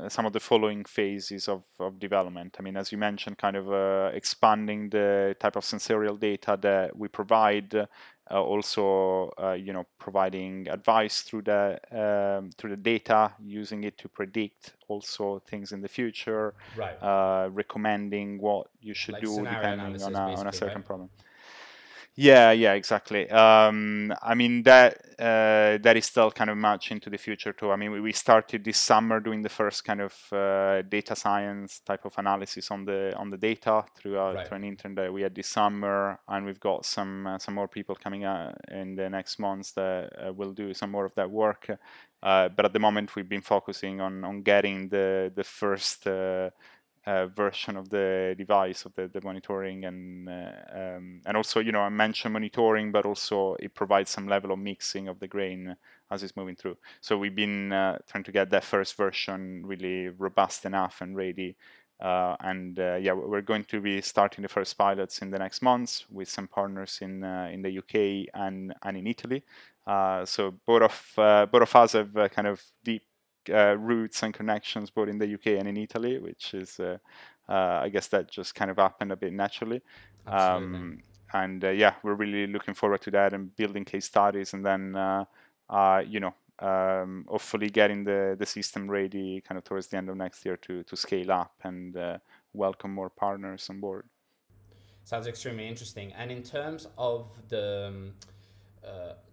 some 0.09 0.27
of 0.27 0.33
the 0.33 0.41
following 0.41 0.85
phases 0.85 1.49
of, 1.49 1.63
of 1.79 2.01
development. 2.01 2.57
I 2.59 2.63
mean, 2.63 2.77
as 2.77 2.91
you 2.91 2.99
mentioned, 2.99 3.39
kind 3.39 3.57
of 3.57 3.73
uh, 3.73 4.11
expanding 4.13 4.91
the 4.91 5.37
type 5.39 5.55
of 5.55 5.65
sensorial 5.65 6.17
data 6.17 6.59
that 6.63 6.97
we 6.97 7.07
provide, 7.07 7.87
uh, 8.31 8.43
also 8.43 9.33
uh, 9.39 9.53
you 9.53 9.73
know 9.73 9.87
providing 9.99 10.69
advice 10.69 11.23
through 11.23 11.43
the 11.43 11.79
um, 11.93 12.51
through 12.57 12.71
the 12.71 12.77
data, 12.77 13.33
using 13.43 13.85
it 13.85 13.99
to 13.99 14.09
predict 14.09 14.75
also 14.89 15.43
things 15.47 15.73
in 15.73 15.81
the 15.81 15.89
future, 15.89 16.55
right. 16.77 16.97
uh, 17.03 17.49
recommending 17.51 18.39
what 18.39 18.69
you 18.81 18.95
should 18.95 19.15
like 19.15 19.23
do 19.23 19.37
depending 19.45 20.03
on 20.03 20.15
a, 20.15 20.19
on 20.19 20.47
a 20.47 20.53
certain 20.53 20.77
right? 20.77 20.85
problem. 20.85 21.11
Yeah, 22.17 22.53
yeah, 22.53 22.75
exactly. 22.75 23.29
Um, 23.29 24.15
I 24.23 24.35
mean 24.37 24.63
that 24.63 24.99
uh, 25.19 25.79
that 25.83 25.97
is 25.97 26.07
still 26.07 26.31
kind 26.31 26.49
of 26.49 26.57
much 26.57 26.93
into 26.93 27.11
the 27.11 27.19
future 27.19 27.53
too. 27.53 27.73
I 27.73 27.77
mean, 27.77 27.91
we, 27.91 28.01
we 28.01 28.13
started 28.13 28.65
this 28.65 28.79
summer 28.79 29.19
doing 29.19 29.43
the 29.43 29.49
first 29.49 29.85
kind 29.85 30.01
of 30.01 30.15
uh, 30.33 30.83
data 30.83 31.17
science 31.17 31.81
type 31.81 32.05
of 32.05 32.15
analysis 32.17 32.71
on 32.71 32.85
the 32.85 33.15
on 33.17 33.31
the 33.31 33.37
data 33.37 33.85
through, 33.97 34.19
uh, 34.19 34.33
right. 34.33 34.47
through 34.47 34.59
an 34.59 34.65
intern 34.65 34.95
that 34.95 35.13
we 35.13 35.23
had 35.23 35.35
this 35.35 35.49
summer, 35.49 36.21
and 36.29 36.47
we've 36.47 36.61
got 36.61 36.85
some 36.87 37.27
uh, 37.27 37.39
some 37.39 37.55
more 37.55 37.69
people 37.69 37.97
coming 37.97 38.23
out 38.23 38.55
in 38.71 38.95
the 38.95 39.11
next 39.11 39.41
months 39.41 39.73
that 39.73 40.11
uh, 40.25 40.33
will 40.33 40.53
do 40.53 40.73
some 40.73 40.93
more 40.93 41.07
of 41.07 41.15
that 41.17 41.31
work. 41.31 41.69
Uh, 42.23 42.49
but 42.49 42.65
at 42.65 42.73
the 42.73 42.79
moment, 42.79 43.17
we've 43.17 43.29
been 43.29 43.43
focusing 43.43 44.01
on 44.01 44.23
on 44.23 44.43
getting 44.43 44.89
the 44.89 45.33
the 45.35 45.45
first 45.45 46.07
uh, 47.07 47.27
version 47.27 47.77
of 47.77 47.91
the 47.91 48.35
device 48.39 48.85
of 48.85 48.95
the, 48.95 49.09
the 49.09 49.21
monitoring 49.23 49.85
and 49.85 50.29
uh, 50.29 50.51
um, 50.73 51.21
and 51.27 51.37
also 51.37 51.61
you 51.61 51.73
know 51.73 51.81
I 51.81 51.91
mentioned 51.91 52.33
monitoring 52.33 52.93
but 52.93 53.05
also 53.05 53.57
it 53.61 53.75
provides 53.75 54.11
some 54.11 54.27
level 54.27 54.53
of 54.53 54.59
mixing 54.59 55.09
of 55.09 55.21
the 55.21 55.29
grain 55.29 55.77
as 56.11 56.23
it's 56.23 56.37
moving 56.37 56.57
through. 56.57 56.77
So 57.01 57.19
we've 57.19 57.35
been 57.35 57.73
uh, 57.73 57.99
trying 58.07 58.25
to 58.25 58.33
get 58.33 58.51
that 58.51 58.65
first 58.65 58.97
version 58.97 59.67
really 59.67 60.09
robust 60.09 60.65
enough 60.65 61.03
and 61.03 61.15
ready 61.15 61.57
uh, 62.01 62.37
and 62.41 62.79
uh, 62.79 62.97
yeah 62.97 63.13
we're 63.13 63.43
going 63.43 63.65
to 63.65 63.81
be 63.81 64.01
starting 64.01 64.43
the 64.43 64.49
first 64.49 64.77
pilots 64.79 65.21
in 65.21 65.31
the 65.31 65.39
next 65.39 65.61
months 65.61 66.07
with 66.11 66.29
some 66.29 66.49
partners 66.49 67.01
in 67.03 67.23
in 67.23 67.61
the 67.61 67.79
UK 67.79 68.31
and 68.35 68.75
and 68.83 68.97
in 68.97 69.07
Italy. 69.07 69.43
So 69.87 70.55
both 70.67 70.83
of 70.83 71.51
both 71.51 71.63
of 71.63 71.77
us 71.77 71.93
have 71.93 72.15
kind 72.31 72.49
of 72.49 72.63
deep 72.83 73.03
uh, 73.51 73.77
roots 73.79 74.23
and 74.23 74.33
connections 74.33 74.91
both 74.91 75.09
in 75.09 75.19
the 75.19 75.35
UK 75.35 75.59
and 75.59 75.69
in 75.69 75.77
Italy, 75.77 76.19
which 76.19 76.55
is, 76.55 76.81
uh, 76.81 76.99
uh, 77.49 77.81
I 77.83 77.89
guess, 77.89 78.09
that 78.09 78.31
just 78.31 78.55
kind 78.55 78.71
of 78.71 78.77
happened 78.79 79.13
a 79.13 79.17
bit 79.17 79.33
naturally. 79.33 79.83
Um, 80.27 81.03
and 81.33 81.65
uh, 81.65 81.71
yeah, 81.71 81.95
we're 82.03 82.15
really 82.15 82.47
looking 82.47 82.75
forward 82.75 83.03
to 83.03 83.11
that 83.11 83.33
and 83.33 83.55
building 83.57 83.85
case 83.85 84.07
studies, 84.07 84.55
and 84.55 84.65
then 84.65 84.95
uh, 84.97 85.25
uh, 85.69 86.03
you 86.07 86.21
know, 86.21 86.35
um, 86.61 87.27
hopefully 87.29 87.69
getting 87.69 88.05
the 88.05 88.37
the 88.39 88.47
system 88.47 88.89
ready 88.91 89.41
kind 89.41 89.59
of 89.59 89.65
towards 89.65 89.89
the 89.89 89.97
end 89.97 90.09
of 90.09 90.17
next 90.17 90.45
year 90.45 90.57
to 90.59 90.83
to 90.85 90.97
scale 90.97 91.33
up 91.33 91.53
and 91.65 91.97
welcome 92.53 92.95
more 92.95 93.11
partners 93.11 93.69
on 93.69 93.81
board. 93.81 94.07
Sounds 95.03 95.27
extremely 95.27 95.69
interesting. 95.69 96.13
And 96.13 96.31
in 96.31 96.43
terms 96.43 96.87
of 96.97 97.29
the 97.49 97.89
um, 97.89 98.13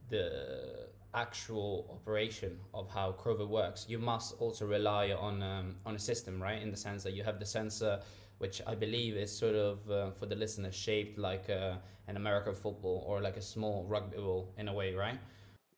the 0.09 0.87
actual 1.13 1.87
operation 1.91 2.57
of 2.73 2.89
how 2.89 3.11
Crover 3.11 3.45
works, 3.45 3.85
you 3.87 3.99
must 3.99 4.35
also 4.39 4.65
rely 4.65 5.11
on 5.11 5.41
um, 5.41 5.75
on 5.85 5.95
a 5.95 5.99
system, 5.99 6.41
right? 6.41 6.61
In 6.61 6.71
the 6.71 6.77
sense 6.77 7.03
that 7.03 7.13
you 7.13 7.23
have 7.23 7.39
the 7.39 7.45
sensor, 7.45 7.99
which 8.37 8.61
I 8.65 8.75
believe 8.75 9.15
is 9.15 9.35
sort 9.35 9.55
of 9.55 9.89
uh, 9.89 10.11
for 10.11 10.25
the 10.25 10.35
listener 10.35 10.71
shaped 10.71 11.17
like 11.17 11.49
uh, 11.49 11.75
an 12.07 12.17
American 12.17 12.55
football 12.55 13.03
or 13.07 13.21
like 13.21 13.37
a 13.37 13.41
small 13.41 13.85
rugby 13.87 14.17
ball 14.17 14.53
in 14.57 14.67
a 14.67 14.73
way, 14.73 14.93
right? 14.95 15.19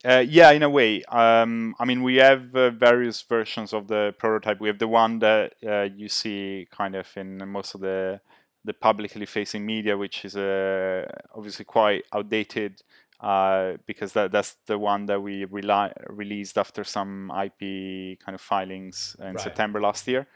Uh, 0.04 0.24
yeah, 0.26 0.50
in 0.50 0.62
a 0.62 0.68
way. 0.68 1.02
Um, 1.04 1.74
I 1.78 1.86
mean, 1.86 2.02
we 2.02 2.16
have 2.16 2.54
uh, 2.54 2.70
various 2.70 3.22
versions 3.22 3.72
of 3.72 3.88
the 3.88 4.14
prototype. 4.18 4.60
We 4.60 4.68
have 4.68 4.78
the 4.78 4.88
one 4.88 5.18
that 5.20 5.54
uh, 5.66 5.88
you 5.94 6.08
see 6.10 6.68
kind 6.70 6.94
of 6.94 7.08
in 7.16 7.48
most 7.48 7.74
of 7.74 7.80
the 7.80 8.20
the 8.66 8.72
publicly 8.72 9.26
facing 9.26 9.66
media, 9.66 9.96
which 9.96 10.24
is 10.24 10.36
uh, 10.36 11.06
obviously 11.34 11.64
quite 11.66 12.04
outdated 12.14 12.82
uh, 13.24 13.78
because 13.86 14.12
that, 14.12 14.30
that's 14.32 14.56
the 14.66 14.78
one 14.78 15.06
that 15.06 15.22
we 15.22 15.46
rely, 15.46 15.90
released 16.08 16.58
after 16.58 16.84
some 16.84 17.30
IP 17.30 18.20
kind 18.20 18.34
of 18.34 18.40
filings 18.40 19.16
in 19.18 19.32
right. 19.32 19.40
September 19.40 19.80
last 19.80 20.06
year. 20.06 20.26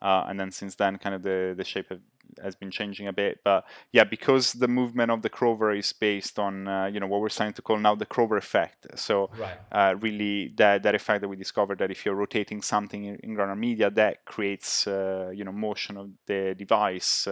Uh, 0.00 0.24
and 0.26 0.40
then 0.40 0.50
since 0.50 0.74
then, 0.74 0.96
kind 0.96 1.14
of 1.14 1.22
the, 1.22 1.52
the 1.54 1.64
shape 1.64 1.90
have, 1.90 2.00
has 2.42 2.54
been 2.54 2.70
changing 2.70 3.06
a 3.06 3.12
bit. 3.12 3.40
But 3.44 3.64
yeah, 3.92 4.04
because 4.04 4.54
the 4.54 4.68
movement 4.68 5.10
of 5.10 5.20
the 5.20 5.28
Crover 5.28 5.74
is 5.74 5.92
based 5.92 6.38
on 6.38 6.66
uh, 6.66 6.86
you 6.86 7.00
know 7.00 7.06
what 7.06 7.20
we're 7.20 7.28
starting 7.28 7.52
to 7.52 7.60
call 7.60 7.76
now 7.76 7.94
the 7.94 8.06
Crover 8.06 8.38
effect. 8.38 8.86
So 8.94 9.28
right. 9.38 9.58
uh, 9.70 9.96
really 10.00 10.54
that 10.56 10.84
that 10.84 10.94
effect 10.94 11.20
that 11.20 11.28
we 11.28 11.36
discovered 11.36 11.80
that 11.80 11.90
if 11.90 12.06
you're 12.06 12.14
rotating 12.14 12.62
something 12.62 13.04
in, 13.04 13.16
in 13.16 13.34
granular 13.34 13.56
media, 13.56 13.90
that 13.90 14.24
creates 14.24 14.86
uh, 14.86 15.32
you 15.34 15.44
know 15.44 15.52
motion 15.52 15.98
of 15.98 16.10
the 16.26 16.54
device 16.56 17.28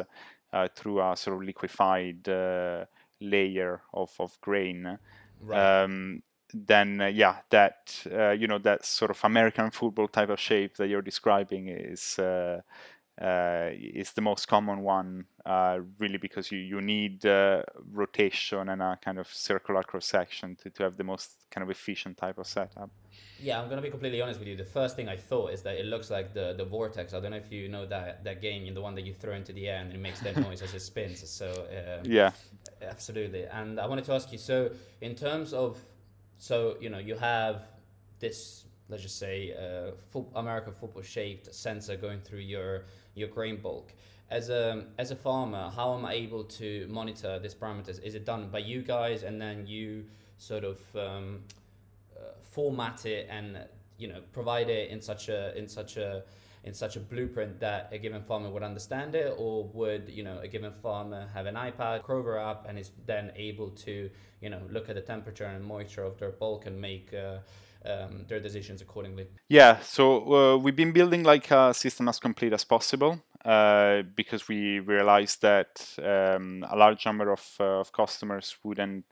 uh, 0.53 0.69
through 0.75 1.01
a 1.01 1.17
sort 1.17 1.37
of 1.37 1.43
liquefied 1.45 2.29
layer 3.21 3.83
of, 3.93 4.13
of 4.19 4.41
grain, 4.41 4.99
right. 5.41 5.83
um, 5.83 6.23
then 6.53 7.01
uh, 7.01 7.07
yeah, 7.07 7.37
that 7.51 8.07
uh, 8.11 8.31
you 8.31 8.47
know 8.47 8.59
that 8.59 8.85
sort 8.85 9.11
of 9.11 9.21
American 9.25 9.71
football 9.71 10.09
type 10.09 10.31
of 10.31 10.41
shape 10.41 10.77
that 10.77 10.89
you're 10.89 11.03
describing 11.03 11.69
is 11.69 12.19
uh, 12.19 12.61
uh 13.21 13.71
is 13.73 14.13
the 14.13 14.21
most 14.21 14.47
common 14.47 14.83
one, 14.83 15.25
uh, 15.45 15.79
really, 15.99 16.19
because 16.19 16.53
you 16.53 16.59
you 16.59 16.81
need 16.81 17.25
uh, 17.25 17.63
rotation 17.93 18.69
and 18.69 18.83
a 18.83 18.99
kind 19.03 19.19
of 19.19 19.27
circular 19.33 19.83
cross 19.83 20.07
section 20.07 20.57
to, 20.57 20.71
to 20.71 20.83
have 20.83 20.97
the 20.97 21.05
most 21.05 21.45
kind 21.51 21.63
of 21.63 21.71
efficient 21.71 22.17
type 22.19 22.39
of 22.39 22.47
setup. 22.47 22.91
Yeah, 23.41 23.61
I'm 23.61 23.69
gonna 23.69 23.83
be 23.83 23.91
completely 23.91 24.21
honest 24.21 24.39
with 24.39 24.49
you. 24.49 24.57
The 24.57 24.65
first 24.65 24.97
thing 24.97 25.09
I 25.09 25.17
thought 25.17 25.53
is 25.53 25.63
that 25.63 25.77
it 25.77 25.87
looks 25.87 26.11
like 26.11 26.35
the 26.35 26.55
the 26.57 26.65
vortex. 26.65 27.15
I 27.15 27.21
don't 27.21 27.31
know 27.31 27.37
if 27.37 27.51
you 27.51 27.69
know 27.69 27.87
that 27.87 28.25
that 28.25 28.41
game, 28.43 28.73
the 28.75 28.81
one 28.81 28.95
that 28.95 29.05
you 29.07 29.15
throw 29.15 29.35
into 29.35 29.53
the 29.53 29.69
air 29.69 29.81
and 29.81 29.93
it 29.93 30.01
makes 30.01 30.21
that 30.21 30.37
noise 30.49 30.63
as 30.63 30.75
it 30.75 30.81
spins. 30.81 31.29
So 31.29 31.49
um, 31.51 32.11
yeah, 32.11 32.33
absolutely. 32.83 33.45
And 33.45 33.79
I 33.81 33.87
wanted 33.87 34.05
to 34.07 34.13
ask 34.13 34.33
you. 34.33 34.39
So 34.39 34.71
in 35.01 35.15
terms 35.15 35.53
of, 35.53 35.79
so 36.39 36.77
you 36.81 36.91
know, 36.91 36.99
you 36.99 37.15
have 37.17 37.63
this, 38.19 38.65
let's 38.89 39.03
just 39.03 39.19
say, 39.19 39.53
uh, 39.53 39.93
full 40.11 40.33
American 40.35 40.73
football 40.75 41.03
shaped 41.03 41.55
sensor 41.55 41.97
going 41.97 42.21
through 42.21 42.41
your 42.41 42.85
your 43.17 43.29
grain 43.29 43.57
bulk. 43.61 43.93
As 44.31 44.49
a 44.49 44.87
as 44.99 45.11
a 45.11 45.17
farmer, 45.17 45.73
how 45.75 45.95
am 45.95 46.05
I 46.05 46.13
able 46.15 46.45
to 46.61 46.87
monitor 46.89 47.41
these 47.41 47.55
parameters? 47.55 48.01
Is 48.03 48.15
it 48.15 48.25
done 48.25 48.51
by 48.51 48.59
you 48.59 48.83
guys, 48.83 49.25
and 49.25 49.41
then 49.41 49.67
you 49.67 50.05
sort 50.39 50.65
of 50.65 50.79
um, 50.95 51.43
format 52.57 53.05
it 53.05 53.29
and 53.31 53.59
you 53.99 54.09
know 54.09 54.21
provide 54.33 54.71
it 54.71 54.89
in 54.91 54.99
such 55.01 55.29
a 55.29 55.57
in 55.59 55.69
such 55.69 55.99
a 55.99 56.25
in 56.65 56.73
such 56.73 56.97
a 56.97 57.01
blueprint 57.01 57.61
that 57.61 57.91
a 57.93 57.99
given 57.99 58.23
farmer 58.23 58.49
would 58.49 58.63
understand 58.63 59.15
it 59.15 59.35
or 59.37 59.65
would 59.75 60.09
you 60.09 60.23
know 60.23 60.39
a 60.41 60.49
given 60.49 60.73
farmer 60.73 61.29
have 61.35 61.45
an 61.45 61.55
ipad 61.55 62.03
crover 62.03 62.39
app 62.39 62.67
and 62.67 62.79
is 62.79 62.91
then 63.05 63.31
able 63.37 63.69
to 63.71 64.11
you 64.41 64.49
know 64.49 64.63
look 64.71 64.89
at 64.89 64.95
the 64.95 65.03
temperature 65.03 65.45
and 65.45 65.63
moisture 65.63 66.03
of 66.03 66.19
their 66.19 66.31
bulk 66.31 66.65
and 66.65 66.81
make 66.81 67.13
uh, 67.13 67.37
um, 67.87 68.25
their 68.29 68.41
decisions 68.41 68.81
accordingly 68.83 69.27
yeah 69.49 69.79
so 69.81 70.35
uh, 70.35 70.57
we've 70.57 70.77
been 70.77 70.93
building 70.93 71.23
like 71.23 71.51
a 71.51 71.73
system 71.73 72.09
as 72.09 72.19
complete 72.19 72.53
as 72.53 72.65
possible 72.65 73.21
uh, 73.47 74.03
because 74.17 74.49
we 74.49 74.81
realized 74.81 75.41
that 75.41 75.89
um, 76.03 76.67
a 76.69 76.77
large 76.77 77.07
number 77.07 77.31
of, 77.31 77.49
uh, 77.61 77.79
of 77.79 77.93
customers 77.93 78.57
wouldn't 78.65 79.05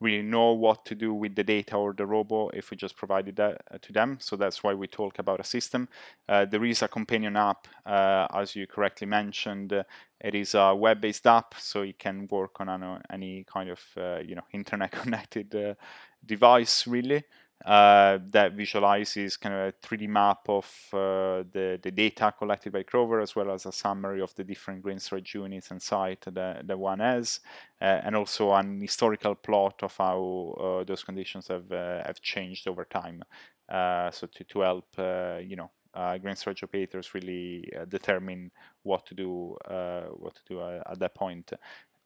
really 0.00 0.22
know 0.22 0.52
what 0.52 0.86
to 0.86 0.94
do 0.94 1.12
with 1.12 1.36
the 1.36 1.44
data 1.44 1.76
or 1.76 1.92
the 1.92 2.06
robo 2.06 2.48
if 2.54 2.70
we 2.70 2.76
just 2.76 2.96
provided 2.96 3.36
that 3.36 3.60
uh, 3.70 3.76
to 3.82 3.92
them. 3.92 4.16
So 4.18 4.34
that's 4.36 4.64
why 4.64 4.72
we 4.72 4.86
talk 4.86 5.18
about 5.18 5.40
a 5.40 5.44
system. 5.44 5.90
Uh, 6.26 6.46
there 6.46 6.64
is 6.64 6.80
a 6.80 6.88
companion 6.88 7.36
app, 7.36 7.68
uh, 7.84 8.28
as 8.34 8.56
you 8.56 8.66
correctly 8.66 9.06
mentioned. 9.06 9.74
It 10.20 10.34
is 10.34 10.54
a 10.54 10.74
web-based 10.74 11.26
app, 11.26 11.54
so 11.58 11.82
it 11.82 11.98
can 11.98 12.26
work 12.30 12.62
on 12.62 13.02
any 13.10 13.44
kind 13.44 13.68
of 13.68 13.80
you 14.24 14.36
know 14.36 14.42
internet-connected 14.54 15.76
device, 16.24 16.86
really 16.86 17.24
uh, 17.64 18.18
that 18.32 18.54
visualizes 18.54 19.36
kind 19.36 19.54
of 19.54 19.60
a 19.68 19.72
3D 19.86 20.08
map 20.08 20.40
of 20.48 20.66
uh, 20.92 21.44
the, 21.52 21.78
the 21.80 21.92
data 21.92 22.34
collected 22.36 22.72
by 22.72 22.82
Crover 22.82 23.20
as 23.20 23.36
well 23.36 23.52
as 23.52 23.66
a 23.66 23.72
summary 23.72 24.20
of 24.20 24.34
the 24.34 24.42
different 24.42 24.82
green 24.82 24.98
storage 24.98 25.34
units 25.34 25.70
and 25.70 25.80
site 25.80 26.22
that, 26.22 26.66
that 26.66 26.78
one 26.78 26.98
has, 26.98 27.38
uh, 27.80 27.84
and 27.84 28.16
also 28.16 28.52
an 28.52 28.80
historical 28.80 29.36
plot 29.36 29.80
of 29.82 29.96
how 29.96 30.80
uh, 30.80 30.84
those 30.84 31.04
conditions 31.04 31.48
have 31.48 31.70
uh, 31.70 32.02
have 32.04 32.20
changed 32.20 32.66
over 32.66 32.84
time. 32.84 33.22
So 33.70 34.26
to, 34.26 34.44
to 34.44 34.60
help 34.60 34.88
you 34.98 35.56
know 35.56 35.70
green 36.20 36.36
storage 36.36 36.64
operators 36.64 37.14
really 37.14 37.72
determine 37.88 38.50
what 38.82 39.06
to 39.06 39.14
do 39.14 39.56
what 40.16 40.34
to 40.34 40.42
do 40.48 40.60
at 40.62 40.98
that 40.98 41.14
point. 41.14 41.52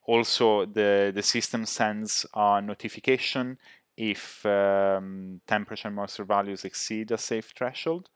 Also, 0.04 0.66
the 0.66 1.10
the 1.14 1.22
system 1.22 1.66
sends 1.66 2.26
a 2.34 2.60
notification 2.62 3.58
if 3.96 4.44
um, 4.46 5.40
temperature 5.46 5.90
moisture 5.90 6.24
values 6.24 6.64
exceed 6.64 7.10
a 7.10 7.18
safe 7.18 7.52
threshold. 7.56 8.08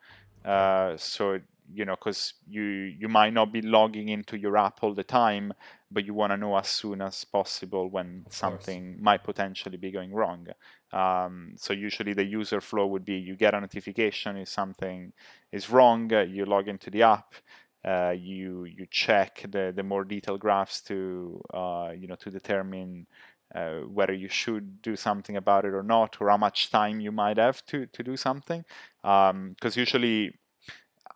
Uh, 0.44 0.96
so 0.96 1.38
you 1.72 1.84
know, 1.84 1.94
because 1.94 2.34
you 2.48 2.62
you 2.62 3.08
might 3.08 3.32
not 3.32 3.52
be 3.52 3.62
logging 3.62 4.08
into 4.08 4.36
your 4.36 4.56
app 4.56 4.82
all 4.82 4.94
the 4.94 5.04
time, 5.04 5.52
but 5.90 6.04
you 6.04 6.14
want 6.14 6.32
to 6.32 6.36
know 6.36 6.56
as 6.56 6.68
soon 6.68 7.00
as 7.00 7.24
possible 7.24 7.88
when 7.88 8.26
of 8.26 8.32
something 8.34 8.94
course. 8.94 9.02
might 9.02 9.22
potentially 9.24 9.76
be 9.76 9.90
going 9.90 10.12
wrong. 10.12 10.46
Um, 10.92 11.52
so 11.56 11.72
usually 11.72 12.12
the 12.12 12.24
user 12.24 12.60
flow 12.60 12.86
would 12.88 13.04
be 13.04 13.14
you 13.14 13.36
get 13.36 13.54
a 13.54 13.60
notification 13.60 14.36
if 14.36 14.48
something 14.48 15.12
is 15.52 15.70
wrong, 15.70 16.12
uh, 16.12 16.20
you 16.22 16.44
log 16.44 16.68
into 16.68 16.90
the 16.90 17.02
app. 17.02 17.34
Uh, 17.84 18.14
you 18.16 18.64
you 18.64 18.86
check 18.90 19.42
the, 19.50 19.72
the 19.74 19.82
more 19.82 20.04
detailed 20.04 20.40
graphs 20.40 20.82
to 20.82 21.40
uh, 21.54 21.92
you 21.96 22.06
know 22.06 22.16
to 22.16 22.30
determine 22.30 23.06
uh, 23.54 23.80
whether 23.80 24.12
you 24.12 24.28
should 24.28 24.82
do 24.82 24.96
something 24.96 25.36
about 25.36 25.64
it 25.64 25.74
or 25.74 25.82
not, 25.82 26.16
or 26.20 26.30
how 26.30 26.36
much 26.36 26.70
time 26.70 27.00
you 27.00 27.12
might 27.12 27.36
have 27.36 27.64
to, 27.66 27.86
to 27.86 28.02
do 28.02 28.16
something. 28.16 28.64
Because 29.02 29.30
um, 29.30 29.80
usually, 29.80 30.32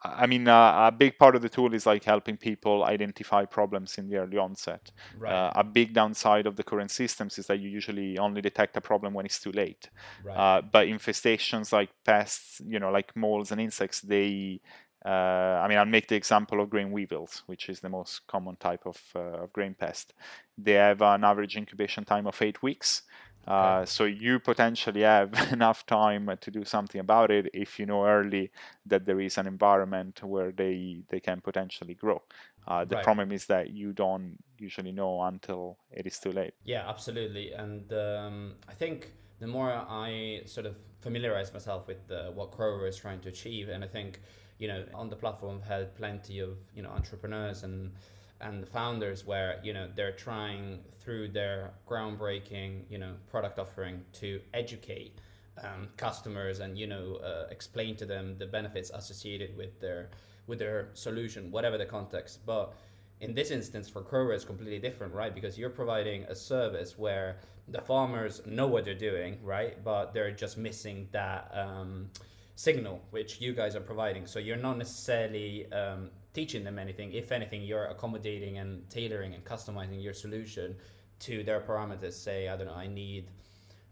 I 0.02 0.26
mean, 0.26 0.48
uh, 0.48 0.88
a 0.88 0.92
big 0.92 1.18
part 1.18 1.34
of 1.34 1.42
the 1.42 1.48
tool 1.48 1.72
is 1.72 1.86
like 1.86 2.04
helping 2.04 2.36
people 2.36 2.84
identify 2.84 3.44
problems 3.44 3.96
in 3.96 4.08
the 4.08 4.16
early 4.16 4.36
onset. 4.36 4.90
Right. 5.18 5.32
Uh, 5.32 5.52
a 5.54 5.64
big 5.64 5.94
downside 5.94 6.46
of 6.46 6.56
the 6.56 6.62
current 6.62 6.90
systems 6.90 7.38
is 7.38 7.46
that 7.46 7.60
you 7.60 7.70
usually 7.70 8.18
only 8.18 8.42
detect 8.42 8.76
a 8.76 8.80
problem 8.80 9.14
when 9.14 9.24
it's 9.24 9.40
too 9.40 9.52
late. 9.52 9.88
Right. 10.22 10.36
Uh, 10.36 10.62
but 10.62 10.88
infestations 10.88 11.72
like 11.72 11.90
pests, 12.04 12.60
you 12.66 12.78
know, 12.78 12.90
like 12.90 13.16
moles 13.16 13.50
and 13.50 13.60
insects, 13.60 14.00
they 14.02 14.60
uh, 15.04 15.60
I 15.62 15.68
mean, 15.68 15.78
I'll 15.78 15.84
make 15.84 16.08
the 16.08 16.16
example 16.16 16.60
of 16.60 16.70
grain 16.70 16.90
weevils, 16.90 17.42
which 17.46 17.68
is 17.68 17.80
the 17.80 17.90
most 17.90 18.26
common 18.26 18.56
type 18.56 18.86
of, 18.86 18.98
uh, 19.14 19.42
of 19.44 19.52
grain 19.52 19.74
pest. 19.74 20.14
They 20.56 20.72
have 20.72 21.02
an 21.02 21.24
average 21.24 21.56
incubation 21.56 22.04
time 22.04 22.26
of 22.26 22.40
eight 22.40 22.62
weeks. 22.62 23.02
Uh, 23.46 23.80
okay. 23.80 23.86
So 23.86 24.04
you 24.04 24.38
potentially 24.38 25.02
have 25.02 25.34
enough 25.52 25.84
time 25.84 26.30
to 26.40 26.50
do 26.50 26.64
something 26.64 27.00
about 27.00 27.30
it 27.30 27.50
if 27.52 27.78
you 27.78 27.84
know 27.84 28.06
early 28.06 28.50
that 28.86 29.04
there 29.04 29.20
is 29.20 29.36
an 29.36 29.46
environment 29.46 30.22
where 30.22 30.50
they 30.50 31.02
they 31.10 31.20
can 31.20 31.42
potentially 31.42 31.94
grow. 31.94 32.22
Uh, 32.66 32.86
the 32.86 32.94
right. 32.94 33.04
problem 33.04 33.30
is 33.30 33.44
that 33.46 33.70
you 33.70 33.92
don't 33.92 34.38
usually 34.58 34.92
know 34.92 35.20
until 35.22 35.76
it 35.90 36.06
is 36.06 36.18
too 36.18 36.32
late. 36.32 36.54
Yeah, 36.64 36.88
absolutely. 36.88 37.52
And 37.52 37.92
um, 37.92 38.54
I 38.66 38.72
think 38.72 39.12
the 39.38 39.46
more 39.46 39.70
I 39.70 40.42
sort 40.46 40.64
of 40.64 40.76
familiarize 41.02 41.52
myself 41.52 41.86
with 41.86 42.10
uh, 42.10 42.30
what 42.30 42.50
Crover 42.52 42.86
is 42.86 42.96
trying 42.96 43.20
to 43.20 43.28
achieve, 43.28 43.68
and 43.68 43.84
I 43.84 43.88
think 43.88 44.20
you 44.58 44.68
know 44.68 44.84
on 44.94 45.08
the 45.10 45.16
platform 45.16 45.60
have 45.60 45.68
had 45.68 45.96
plenty 45.96 46.38
of 46.38 46.56
you 46.74 46.82
know 46.82 46.90
entrepreneurs 46.90 47.62
and 47.62 47.92
and 48.40 48.68
founders 48.68 49.24
where 49.24 49.60
you 49.62 49.72
know 49.72 49.88
they're 49.94 50.12
trying 50.12 50.80
through 51.00 51.28
their 51.28 51.72
groundbreaking 51.88 52.82
you 52.88 52.98
know 52.98 53.14
product 53.30 53.58
offering 53.58 54.02
to 54.12 54.40
educate 54.52 55.18
um, 55.62 55.88
customers 55.96 56.60
and 56.60 56.78
you 56.78 56.86
know 56.86 57.16
uh, 57.16 57.46
explain 57.50 57.96
to 57.96 58.04
them 58.04 58.36
the 58.38 58.46
benefits 58.46 58.90
associated 58.90 59.56
with 59.56 59.80
their 59.80 60.10
with 60.46 60.58
their 60.58 60.88
solution 60.94 61.50
whatever 61.50 61.78
the 61.78 61.86
context. 61.86 62.44
But 62.44 62.74
in 63.20 63.34
this 63.34 63.50
instance 63.50 63.88
for 63.88 64.02
Crover 64.02 64.32
it's 64.32 64.44
completely 64.44 64.78
different 64.78 65.14
right? 65.14 65.34
Because 65.34 65.56
you're 65.56 65.70
providing 65.70 66.24
a 66.24 66.34
service 66.34 66.98
where 66.98 67.36
the 67.68 67.80
farmers 67.80 68.42
know 68.44 68.66
what 68.66 68.84
they're 68.84 68.94
doing 68.94 69.38
right? 69.42 69.82
But 69.82 70.12
they're 70.12 70.32
just 70.32 70.58
missing 70.58 71.08
that 71.12 71.50
um, 71.54 72.10
signal 72.56 73.02
which 73.10 73.40
you 73.40 73.52
guys 73.52 73.74
are 73.74 73.80
providing. 73.80 74.26
So 74.26 74.38
you're 74.38 74.56
not 74.56 74.78
necessarily 74.78 75.70
um, 75.72 76.10
teaching 76.32 76.64
them 76.64 76.78
anything. 76.78 77.12
If 77.12 77.32
anything, 77.32 77.62
you're 77.62 77.86
accommodating 77.86 78.58
and 78.58 78.88
tailoring 78.90 79.34
and 79.34 79.44
customizing 79.44 80.02
your 80.02 80.14
solution 80.14 80.76
to 81.20 81.42
their 81.42 81.60
parameters. 81.60 82.12
Say, 82.12 82.48
I 82.48 82.56
don't 82.56 82.66
know, 82.66 82.74
I 82.74 82.86
need 82.86 83.30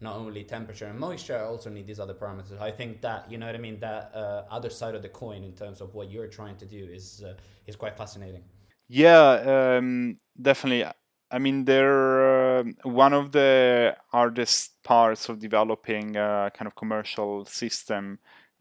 not 0.01 0.17
only 0.17 0.43
temperature 0.45 0.87
and 0.87 0.99
moisture, 0.99 1.39
I 1.39 1.45
also 1.45 1.71
need 1.71 1.87
these 1.87 2.01
other 2.01 2.15
parameters. 2.15 2.61
I 2.61 2.71
think 2.71 3.01
that 3.03 3.31
you 3.31 3.39
know 3.39 3.47
what 3.47 3.55
I 3.55 3.59
mean. 3.59 3.79
That 3.81 4.11
uh, 4.15 4.45
other 4.51 4.71
side 4.71 4.95
of 4.95 5.03
the 5.03 5.09
coin 5.09 5.45
in 5.45 5.53
terms 5.53 5.81
of 5.81 5.95
what 5.95 6.11
you're 6.11 6.27
trying 6.27 6.57
to 6.57 6.67
do 6.67 6.89
is 6.93 7.23
uh, 7.25 7.35
is 7.67 7.77
quite 7.77 7.97
fascinating. 7.97 8.43
Yeah, 8.89 9.77
um, 9.79 10.19
definitely. 10.41 10.85
I 11.31 11.39
mean, 11.39 11.65
they're 11.65 12.59
uh, 12.59 12.65
one 12.83 13.15
of 13.15 13.33
the 13.33 13.97
hardest 14.11 14.83
parts 14.83 15.31
of 15.31 15.39
developing 15.39 16.17
a 16.17 16.51
kind 16.55 16.67
of 16.67 16.75
commercial 16.75 17.47
system 17.47 18.19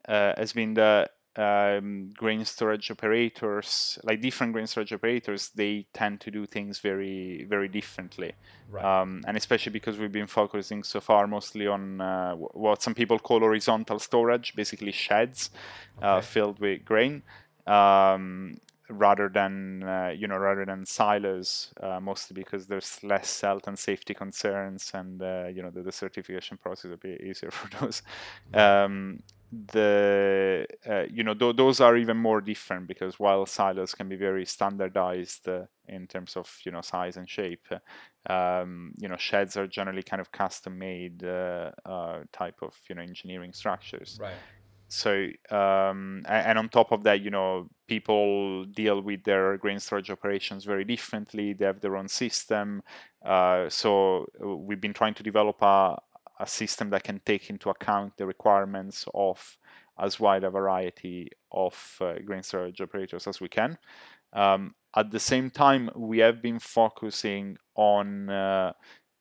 uh, 0.07 0.33
has 0.37 0.53
been 0.53 0.73
the 0.73 1.09
um, 1.35 2.11
grain 2.15 2.43
storage 2.43 2.91
operators, 2.91 3.97
like 4.03 4.21
different 4.21 4.53
grain 4.53 4.67
storage 4.67 4.91
operators, 4.91 5.49
they 5.49 5.85
tend 5.93 6.19
to 6.21 6.31
do 6.31 6.45
things 6.45 6.79
very, 6.79 7.45
very 7.49 7.67
differently. 7.67 8.33
Right. 8.69 8.83
Um, 8.83 9.23
and 9.27 9.37
especially 9.37 9.71
because 9.71 9.97
we've 9.97 10.11
been 10.11 10.27
focusing 10.27 10.83
so 10.83 10.99
far 10.99 11.27
mostly 11.27 11.67
on 11.67 12.01
uh, 12.01 12.35
what 12.35 12.81
some 12.81 12.93
people 12.93 13.17
call 13.19 13.39
horizontal 13.39 13.99
storage, 13.99 14.55
basically 14.55 14.91
sheds 14.91 15.51
uh, 16.01 16.05
okay. 16.05 16.17
uh, 16.17 16.21
filled 16.21 16.59
with 16.59 16.83
grain. 16.83 17.23
Um, 17.65 18.57
rather 18.89 19.29
than 19.29 19.83
uh, 19.83 20.13
you 20.13 20.27
know 20.27 20.35
rather 20.35 20.65
than 20.65 20.85
silos 20.85 21.73
uh, 21.81 21.99
mostly 22.01 22.33
because 22.33 22.67
there's 22.67 23.01
less 23.03 23.39
health 23.39 23.65
and 23.67 23.79
safety 23.79 24.13
concerns 24.13 24.91
and 24.93 25.21
uh, 25.21 25.45
you 25.47 25.61
know 25.61 25.69
the, 25.69 25.81
the, 25.81 25.91
certification 25.93 26.57
process 26.57 26.89
will 26.89 26.97
be 26.97 27.17
easier 27.23 27.51
for 27.51 27.69
those 27.79 28.01
um, 28.53 29.19
the 29.51 30.65
uh, 30.89 31.03
you 31.11 31.23
know 31.23 31.33
th- 31.33 31.57
those 31.57 31.81
are 31.81 31.97
even 31.97 32.15
more 32.15 32.39
different 32.39 32.87
because 32.87 33.19
while 33.19 33.45
silos 33.45 33.93
can 33.93 34.07
be 34.07 34.15
very 34.15 34.45
standardized 34.45 35.47
uh, 35.49 35.63
in 35.87 36.07
terms 36.07 36.37
of 36.37 36.49
you 36.65 36.71
know 36.71 36.81
size 36.81 37.17
and 37.17 37.29
shape 37.29 37.67
um, 38.29 38.93
you 38.97 39.09
know 39.09 39.17
sheds 39.17 39.57
are 39.57 39.67
generally 39.67 40.03
kind 40.03 40.21
of 40.21 40.31
custom 40.31 40.77
made 40.77 41.23
uh, 41.23 41.71
uh 41.85 42.19
type 42.31 42.59
of 42.61 42.73
you 42.89 42.95
know 42.95 43.01
engineering 43.01 43.53
structures. 43.53 44.17
Right. 44.21 44.35
So 44.87 45.29
um, 45.49 46.23
and 46.27 46.59
on 46.59 46.67
top 46.67 46.91
of 46.91 47.03
that 47.03 47.21
you 47.21 47.29
know 47.29 47.69
people 47.87 48.65
deal 48.65 49.01
with 49.01 49.23
their 49.23 49.57
grain 49.57 49.79
storage 49.79 50.11
operations 50.11 50.65
very 50.65 50.83
differently. 50.83 51.53
They 51.53 51.65
have 51.65 51.79
their 51.81 51.97
own 51.97 52.09
system. 52.09 52.83
Uh, 53.25 53.69
so 53.69 54.25
uh, 54.43 54.47
we've 54.47 54.81
been 54.81 54.93
trying 54.93 55.13
to 55.15 55.23
develop 55.23 55.61
a, 55.61 55.97
a 56.41 56.47
system 56.47 56.89
that 56.89 57.03
can 57.03 57.21
take 57.25 57.49
into 57.49 57.69
account 57.69 58.17
the 58.17 58.25
requirements 58.25 59.05
of 59.13 59.57
as 59.99 60.19
wide 60.19 60.43
a 60.43 60.49
variety 60.49 61.29
of 61.51 61.97
uh, 62.01 62.13
grain 62.25 62.41
storage 62.41 62.81
operators 62.81 63.27
as 63.27 63.39
we 63.39 63.47
can. 63.47 63.77
Um, 64.33 64.73
at 64.95 65.11
the 65.11 65.19
same 65.19 65.51
time, 65.51 65.91
we 65.95 66.17
have 66.19 66.41
been 66.41 66.59
focusing 66.59 67.57
on 67.75 68.29
uh, 68.29 68.73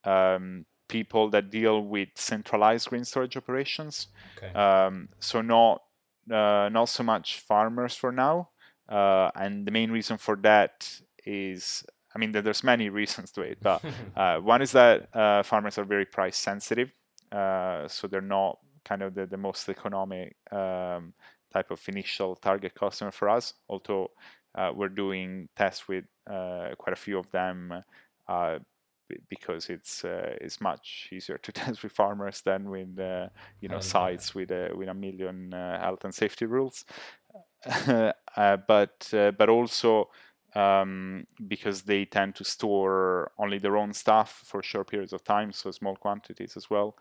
um, 0.04 0.64
people 0.88 1.28
that 1.30 1.50
deal 1.50 1.82
with 1.82 2.08
centralized 2.14 2.88
grain 2.88 3.04
storage 3.04 3.36
operations. 3.36 4.08
Okay. 4.38 4.52
Um, 4.58 5.10
so 5.18 5.42
not 5.42 5.82
uh, 6.30 6.68
not 6.72 6.88
so 6.88 7.02
much 7.02 7.40
farmers 7.40 7.94
for 7.94 8.12
now, 8.12 8.50
uh, 8.88 9.30
and 9.34 9.66
the 9.66 9.70
main 9.70 9.90
reason 9.90 10.16
for 10.16 10.36
that 10.36 11.00
is 11.26 11.84
I 12.14 12.18
mean, 12.18 12.32
there's 12.32 12.64
many 12.64 12.88
reasons 12.88 13.30
to 13.32 13.42
it, 13.42 13.58
but 13.60 13.82
uh, 14.16 14.38
one 14.38 14.62
is 14.62 14.72
that 14.72 15.14
uh, 15.14 15.42
farmers 15.42 15.78
are 15.78 15.84
very 15.84 16.06
price 16.06 16.36
sensitive. 16.36 16.90
Uh, 17.32 17.86
so 17.88 18.06
they're 18.06 18.20
not 18.20 18.58
kind 18.84 19.02
of 19.02 19.14
the, 19.14 19.26
the 19.26 19.36
most 19.36 19.68
economic 19.68 20.36
um, 20.52 21.12
type 21.52 21.70
of 21.70 21.80
initial 21.88 22.36
target 22.36 22.74
customer 22.74 23.10
for 23.10 23.28
us. 23.28 23.54
Although 23.68 24.10
uh, 24.54 24.72
we're 24.74 24.88
doing 24.88 25.48
tests 25.56 25.88
with 25.88 26.04
uh, 26.28 26.70
quite 26.78 26.92
a 26.92 26.96
few 26.96 27.18
of 27.18 27.30
them 27.30 27.84
uh, 28.28 28.58
because 29.28 29.70
it's 29.70 30.04
uh, 30.04 30.36
it's 30.40 30.60
much 30.60 31.08
easier 31.12 31.38
to 31.38 31.52
test 31.52 31.82
with 31.82 31.92
farmers 31.92 32.42
than 32.42 32.70
with 32.70 32.98
uh, 32.98 33.28
you 33.60 33.68
know 33.68 33.80
sites 33.80 34.34
with 34.34 34.50
a 34.50 34.70
with 34.74 34.88
a 34.88 34.94
million 34.94 35.52
health 35.52 36.04
and 36.04 36.14
safety 36.14 36.46
rules. 36.46 36.84
but 38.36 39.08
but 39.10 39.48
also 39.48 40.08
um, 40.54 41.26
because 41.48 41.82
they 41.82 42.04
tend 42.04 42.34
to 42.36 42.44
store 42.44 43.32
only 43.38 43.58
their 43.58 43.76
own 43.76 43.92
stuff 43.92 44.42
for 44.44 44.62
short 44.62 44.88
periods 44.90 45.12
of 45.12 45.24
time, 45.24 45.52
so 45.52 45.70
small 45.70 45.96
quantities 45.96 46.56
as 46.56 46.70
well, 46.70 46.96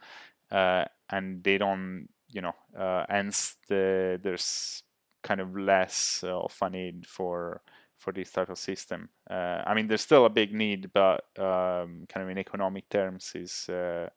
uh, 0.52 0.86
and 1.10 1.44
they 1.44 1.58
don't, 1.58 2.10
you 2.30 2.42
know, 2.42 2.56
uh, 2.78 3.06
hence 3.10 3.56
the, 3.68 4.20
there's 4.22 4.84
kind 5.24 5.42
of 5.42 5.58
less 5.58 6.24
of 6.24 6.56
a 6.62 6.70
need 6.70 7.06
for 7.06 7.62
for 7.98 8.14
this 8.14 8.32
type 8.32 8.50
of 8.50 8.58
system. 8.58 9.10
Uh, 9.30 9.62
I 9.66 9.74
mean, 9.74 9.88
there's 9.88 10.02
still 10.02 10.26
a 10.26 10.30
big 10.30 10.54
need, 10.54 10.90
but 10.94 11.26
um, 11.38 12.06
kind 12.08 12.24
of 12.24 12.30
in 12.30 12.38
economic 12.38 12.88
terms, 12.90 13.34
is 13.36 13.68
uh, 13.68 14.08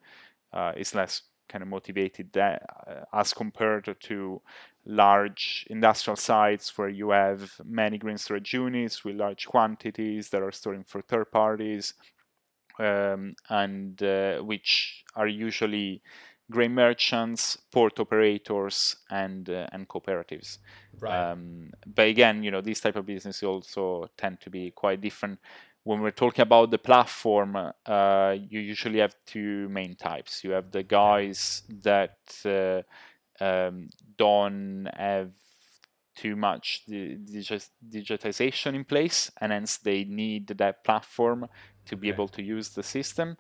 uh, 0.53 0.73
is 0.77 0.95
less 0.95 1.23
kind 1.53 1.62
of 1.62 1.69
motivated 1.69 2.33
that, 2.33 2.62
uh, 2.87 3.05
as 3.12 3.35
compared 3.35 3.95
to 4.01 4.41
large 4.87 5.67
industrial 5.71 6.17
sites 6.17 6.77
where 6.77 6.88
you 6.88 7.11
have 7.11 7.53
many 7.65 7.99
green 7.99 8.19
storage 8.19 8.53
units 8.55 9.05
with 9.05 9.17
large 9.17 9.47
quantities 9.47 10.31
that 10.31 10.43
are 10.43 10.51
storing 10.51 10.83
for 10.83 11.03
third 11.03 11.31
parties 11.31 11.95
um, 12.79 13.35
and 13.49 14.03
uh, 14.03 14.38
which 14.38 15.05
are 15.15 15.29
usually 15.29 16.03
grain 16.51 16.75
merchants, 16.75 17.57
port 17.71 17.99
operators, 18.01 18.97
and 19.11 19.49
uh, 19.49 19.67
and 19.73 19.88
cooperatives. 19.88 20.59
Right. 21.01 21.31
Um, 21.31 21.71
but 21.87 22.09
again, 22.09 22.43
you 22.43 22.51
know, 22.51 22.61
these 22.61 22.81
type 22.81 22.97
of 22.97 23.07
businesses 23.07 23.43
also 23.43 24.09
tend 24.17 24.41
to 24.41 24.51
be 24.51 24.71
quite 24.71 25.01
different 25.01 25.38
when 25.85 26.01
we're 26.01 26.12
talking 26.12 26.42
about 26.42 26.71
the 26.71 26.79
platform, 26.79 27.57
uh, 27.57 28.37
you 28.38 28.61
usually 28.61 29.01
have 29.01 29.16
two 29.27 29.68
main 29.68 29.97
types. 29.97 30.45
You 30.45 30.53
have 30.53 30.71
the 30.71 30.85
guys 30.85 31.62
that 31.83 32.18
uh, 32.45 32.83
um, 33.45 33.88
don't 34.16 34.88
have 34.97 35.33
too 36.14 36.37
much 36.37 36.85
digitization 36.88 38.75
in 38.75 38.85
place, 38.85 39.31
and 39.40 39.51
hence 39.51 39.79
they 39.79 40.05
need 40.05 40.47
that 40.49 40.85
platform 40.85 41.49
to 41.87 41.97
be 41.97 42.09
okay. 42.09 42.14
able 42.14 42.29
to 42.29 42.42
use 42.42 42.68
the 42.71 42.83
system. 42.83 43.37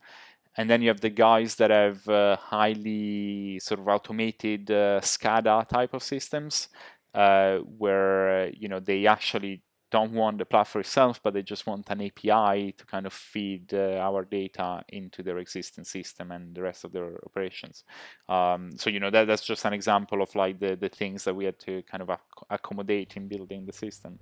And 0.56 0.68
then 0.68 0.82
you 0.82 0.88
have 0.88 1.00
the 1.00 1.10
guys 1.10 1.54
that 1.56 1.70
have 1.70 2.06
uh, 2.08 2.36
highly 2.36 3.58
sort 3.60 3.80
of 3.80 3.88
automated 3.88 4.70
uh, 4.70 5.00
SCADA 5.00 5.68
type 5.68 5.94
of 5.94 6.02
systems, 6.02 6.68
uh, 7.14 7.58
where 7.58 8.48
you 8.50 8.68
know 8.68 8.80
they 8.80 9.06
actually 9.06 9.62
don't 9.92 10.12
want 10.12 10.38
the 10.38 10.46
platform 10.46 10.80
itself, 10.80 11.20
but 11.22 11.34
they 11.34 11.42
just 11.42 11.66
want 11.66 11.88
an 11.90 12.00
API 12.00 12.72
to 12.72 12.84
kind 12.86 13.06
of 13.06 13.12
feed 13.12 13.72
uh, 13.74 13.98
our 14.00 14.24
data 14.24 14.82
into 14.88 15.22
their 15.22 15.38
existing 15.38 15.84
system 15.84 16.32
and 16.32 16.54
the 16.54 16.62
rest 16.62 16.84
of 16.84 16.92
their 16.92 17.20
operations. 17.26 17.84
Um, 18.28 18.70
so 18.78 18.88
you 18.88 19.00
know 19.00 19.10
that 19.10 19.26
that's 19.26 19.44
just 19.44 19.66
an 19.66 19.74
example 19.74 20.22
of 20.22 20.34
like 20.34 20.58
the 20.58 20.76
the 20.76 20.88
things 20.88 21.24
that 21.24 21.36
we 21.36 21.44
had 21.44 21.58
to 21.60 21.82
kind 21.82 22.02
of 22.02 22.08
ac- 22.08 22.46
accommodate 22.48 23.16
in 23.16 23.28
building 23.28 23.66
the 23.66 23.72
system. 23.72 24.18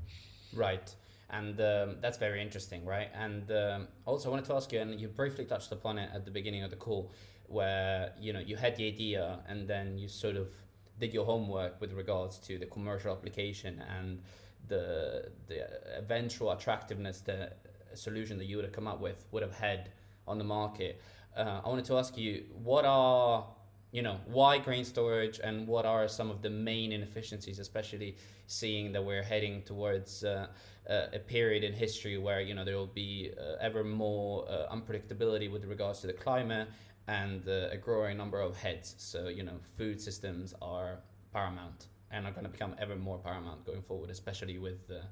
Right. 0.52 0.94
And 1.32 1.60
um, 1.60 1.96
that's 2.00 2.18
very 2.18 2.42
interesting, 2.42 2.84
right? 2.84 3.08
And 3.14 3.48
um, 3.52 3.88
also, 4.04 4.28
I 4.28 4.30
wanted 4.32 4.46
to 4.46 4.54
ask 4.54 4.72
you, 4.72 4.80
and 4.80 5.00
you 5.00 5.06
briefly 5.06 5.44
touched 5.44 5.70
upon 5.70 5.96
it 5.96 6.10
at 6.12 6.24
the 6.24 6.32
beginning 6.32 6.64
of 6.64 6.70
the 6.70 6.76
call, 6.86 7.12
where 7.46 8.12
you 8.20 8.32
know 8.32 8.40
you 8.40 8.56
had 8.56 8.74
the 8.74 8.88
idea, 8.88 9.38
and 9.48 9.68
then 9.68 9.96
you 9.96 10.08
sort 10.08 10.34
of 10.34 10.48
did 10.98 11.14
your 11.14 11.24
homework 11.24 11.80
with 11.80 11.92
regards 11.92 12.38
to 12.38 12.58
the 12.58 12.66
commercial 12.66 13.12
application 13.12 13.82
and 13.96 14.20
the 14.68 15.30
the 15.48 15.98
eventual 15.98 16.52
attractiveness 16.52 17.22
a 17.92 17.96
solution 17.96 18.38
that 18.38 18.46
you 18.46 18.56
would 18.56 18.64
have 18.64 18.72
come 18.72 18.86
up 18.86 19.00
with 19.00 19.24
would 19.32 19.42
have 19.42 19.54
had 19.54 19.90
on 20.26 20.38
the 20.38 20.44
market. 20.44 21.00
Uh, 21.36 21.60
I 21.64 21.68
wanted 21.68 21.84
to 21.86 21.98
ask 21.98 22.16
you, 22.16 22.44
what 22.62 22.84
are 22.84 23.46
you 23.92 24.02
know 24.02 24.18
why 24.26 24.58
grain 24.58 24.84
storage 24.84 25.40
and 25.42 25.66
what 25.66 25.84
are 25.84 26.06
some 26.06 26.30
of 26.30 26.42
the 26.42 26.50
main 26.50 26.92
inefficiencies, 26.92 27.58
especially 27.58 28.16
seeing 28.46 28.92
that 28.92 29.04
we're 29.04 29.22
heading 29.22 29.62
towards 29.62 30.24
uh, 30.24 30.46
a 30.88 31.18
period 31.18 31.64
in 31.64 31.72
history 31.72 32.18
where 32.18 32.40
you 32.40 32.54
know 32.54 32.64
there 32.64 32.76
will 32.76 32.86
be 32.86 33.32
uh, 33.38 33.56
ever 33.60 33.82
more 33.84 34.48
uh, 34.48 34.74
unpredictability 34.74 35.50
with 35.50 35.64
regards 35.64 36.00
to 36.00 36.06
the 36.06 36.12
climate 36.12 36.68
and 37.08 37.48
uh, 37.48 37.68
a 37.72 37.76
growing 37.76 38.16
number 38.16 38.40
of 38.40 38.56
heads. 38.56 38.94
So 38.98 39.28
you 39.28 39.42
know 39.42 39.58
food 39.76 40.00
systems 40.00 40.54
are 40.62 41.00
paramount 41.32 41.86
and 42.10 42.26
are 42.26 42.32
going 42.32 42.44
to 42.44 42.50
become 42.50 42.74
ever 42.78 42.96
more 42.96 43.18
paramount 43.18 43.64
going 43.64 43.82
forward, 43.82 44.10
especially 44.10 44.58
with 44.58 44.86
the 44.88 45.02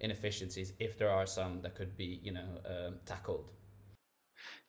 inefficiencies, 0.00 0.72
if 0.78 0.98
there 0.98 1.10
are 1.10 1.26
some 1.26 1.62
that 1.62 1.74
could 1.74 1.96
be, 1.96 2.20
you 2.22 2.32
know, 2.32 2.60
uh, 2.68 2.90
tackled. 3.04 3.50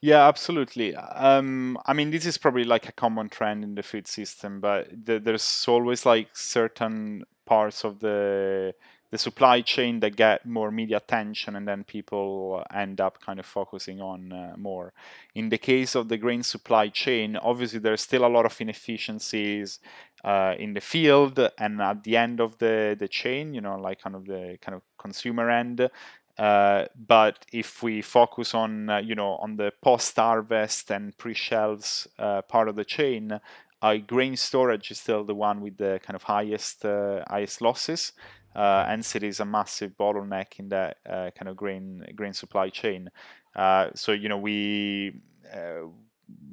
Yeah, 0.02 0.28
absolutely. 0.28 0.96
Um, 0.96 1.78
I 1.86 1.94
mean, 1.94 2.12
this 2.12 2.26
is 2.26 2.38
probably 2.38 2.64
like 2.64 2.88
a 2.88 2.92
common 2.92 3.30
trend 3.30 3.64
in 3.64 3.76
the 3.76 3.84
food 3.84 4.08
system, 4.08 4.60
but 4.62 5.06
th- 5.06 5.24
there's 5.24 5.66
always 5.68 6.06
like 6.06 6.36
certain 6.36 7.24
parts 7.46 7.84
of 7.84 8.00
the 8.00 8.74
the 9.10 9.18
supply 9.18 9.62
chain 9.62 10.00
that 10.02 10.16
get 10.16 10.46
more 10.46 10.70
media 10.70 10.98
attention 10.98 11.56
and 11.56 11.68
then 11.68 11.84
people 11.84 12.64
end 12.74 13.00
up 13.00 13.22
kind 13.22 13.40
of 13.40 13.46
focusing 13.46 14.02
on 14.02 14.34
uh, 14.34 14.54
more. 14.58 14.94
In 15.34 15.50
the 15.50 15.58
case 15.58 15.96
of 15.96 16.10
the 16.10 16.18
grain 16.18 16.44
supply 16.44 16.90
chain 16.90 17.38
obviously 17.38 17.80
there's 17.80 18.02
still 18.02 18.26
a 18.26 18.28
lot 18.28 18.46
of 18.46 18.60
inefficiencies 18.60 19.80
uh, 20.24 20.56
in 20.60 20.74
the 20.74 20.82
field 20.82 21.40
and 21.58 21.82
at 21.82 22.04
the 22.04 22.18
end 22.18 22.40
of 22.42 22.58
the 22.58 22.96
the 23.00 23.08
chain 23.08 23.54
you 23.54 23.62
know 23.62 23.78
like 23.78 24.02
kind 24.02 24.16
of 24.16 24.26
the 24.26 24.58
kind 24.62 24.76
of 24.76 24.82
consumer 24.98 25.50
end. 25.50 25.90
Uh, 26.38 26.86
but 26.96 27.46
if 27.52 27.82
we 27.82 28.02
focus 28.02 28.54
on 28.54 28.90
uh, 28.90 28.98
you 28.98 29.16
know 29.16 29.36
on 29.38 29.56
the 29.56 29.72
post 29.82 30.16
harvest 30.18 30.92
and 30.92 31.18
pre-shelves 31.18 32.08
uh, 32.20 32.42
part 32.44 32.68
of 32.68 32.76
the 32.76 32.86
chain 32.86 33.40
uh, 33.82 33.96
grain 33.98 34.36
storage 34.36 34.92
is 34.92 35.00
still 35.00 35.24
the 35.24 35.34
one 35.34 35.62
with 35.62 35.78
the 35.78 36.00
kind 36.04 36.16
of 36.16 36.24
highest 36.24 36.84
highest 36.84 37.62
losses 37.62 38.12
uh, 38.58 38.86
it 39.16 39.24
is 39.24 39.40
a 39.40 39.46
massive 39.46 39.92
bottleneck 39.98 40.60
in 40.60 40.70
that 40.70 40.98
uh, 41.08 41.30
kind 41.38 41.48
of 41.48 41.56
grain 41.56 42.04
grain 42.16 42.34
supply 42.34 42.70
chain. 42.70 43.10
Uh, 43.56 43.90
so 43.96 44.12
you 44.12 44.28
know 44.28 44.38
we 44.38 45.14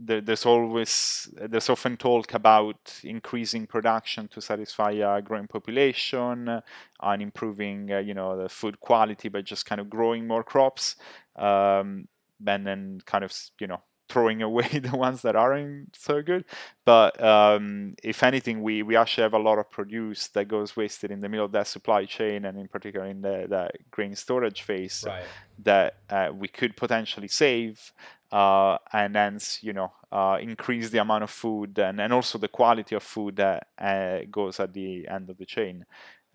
there's 0.07 0.47
always 0.47 1.29
there's 1.35 1.69
often 1.69 1.97
talk 1.97 2.35
about 2.35 3.01
increasing 3.03 3.67
production 3.67 4.29
to 4.29 4.41
satisfy 4.41 4.93
a 4.93 5.21
growing 5.21 5.49
population 5.49 6.61
and 7.01 7.23
improving 7.23 7.91
uh, 7.91 7.99
you 7.99 8.15
know 8.15 8.41
the 8.41 8.49
food 8.49 8.79
quality 8.81 9.29
by 9.29 9.41
just 9.41 9.67
kind 9.67 9.81
of 9.81 9.91
growing 9.91 10.27
more 10.27 10.45
crops 10.45 10.97
um, 11.37 12.07
and 12.47 12.67
then 12.67 13.01
kind 13.05 13.25
of 13.25 13.33
you 13.59 13.67
know 13.67 13.83
throwing 14.09 14.43
away 14.43 14.69
the 14.83 14.97
ones 14.97 15.23
that 15.23 15.37
aren't 15.37 15.97
so 15.97 16.23
good. 16.23 16.45
But 16.85 17.23
um, 17.23 17.95
if 18.03 18.23
anything, 18.23 18.63
we, 18.63 18.83
we 18.83 18.97
actually 18.97 19.23
have 19.23 19.35
a 19.35 19.39
lot 19.39 19.59
of 19.59 19.71
produce 19.71 20.29
that 20.29 20.49
goes 20.49 20.77
wasted 20.77 21.11
in 21.11 21.21
the 21.21 21.29
middle 21.29 21.47
of 21.47 21.53
that 21.53 21.67
supply 21.67 22.05
chain, 22.05 22.45
and 22.45 22.59
in 22.59 22.69
particular 22.69 23.07
in 23.07 23.23
the 23.23 23.47
that 23.49 23.73
grain 23.91 24.15
storage 24.15 24.63
phase 24.63 25.05
right. 25.07 25.25
that 25.63 25.97
uh, 26.11 26.31
we 26.35 26.49
could 26.49 26.77
potentially 26.77 27.29
save. 27.29 27.93
Uh, 28.33 28.79
and 28.93 29.15
hence, 29.15 29.63
you 29.63 29.73
know, 29.73 29.93
uh, 30.11 30.39
increase 30.41 30.91
the 30.91 30.99
amount 30.99 31.23
of 31.23 31.31
food 31.31 31.79
and, 31.79 32.01
and 32.01 32.13
also 32.13 32.37
the 32.37 32.49
quality 32.49 32.97
of 32.97 33.03
food 33.03 33.37
that 33.37 33.69
uh, 33.79 34.19
goes 34.29 34.59
at 34.59 34.73
the 34.73 35.07
end 35.07 35.31
of 35.31 35.39
the 35.39 35.47
chain. 35.47 35.87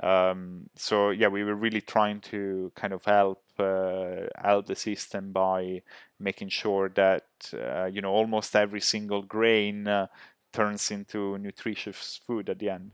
Um, 0.01 0.69
so 0.75 1.09
yeah, 1.09 1.27
we 1.27 1.43
were 1.43 1.55
really 1.55 1.81
trying 1.81 2.21
to 2.21 2.71
kind 2.75 2.93
of 2.93 3.03
help 3.05 3.43
uh, 3.59 4.27
help 4.37 4.67
the 4.67 4.75
system 4.75 5.31
by 5.31 5.81
making 6.19 6.49
sure 6.49 6.89
that 6.95 7.25
uh, 7.53 7.85
you 7.85 8.01
know 8.01 8.11
almost 8.11 8.55
every 8.55 8.81
single 8.81 9.21
grain 9.21 9.87
uh, 9.87 10.07
turns 10.53 10.91
into 10.91 11.37
nutritious 11.37 12.19
food 12.25 12.49
at 12.49 12.59
the 12.59 12.69
end. 12.69 12.91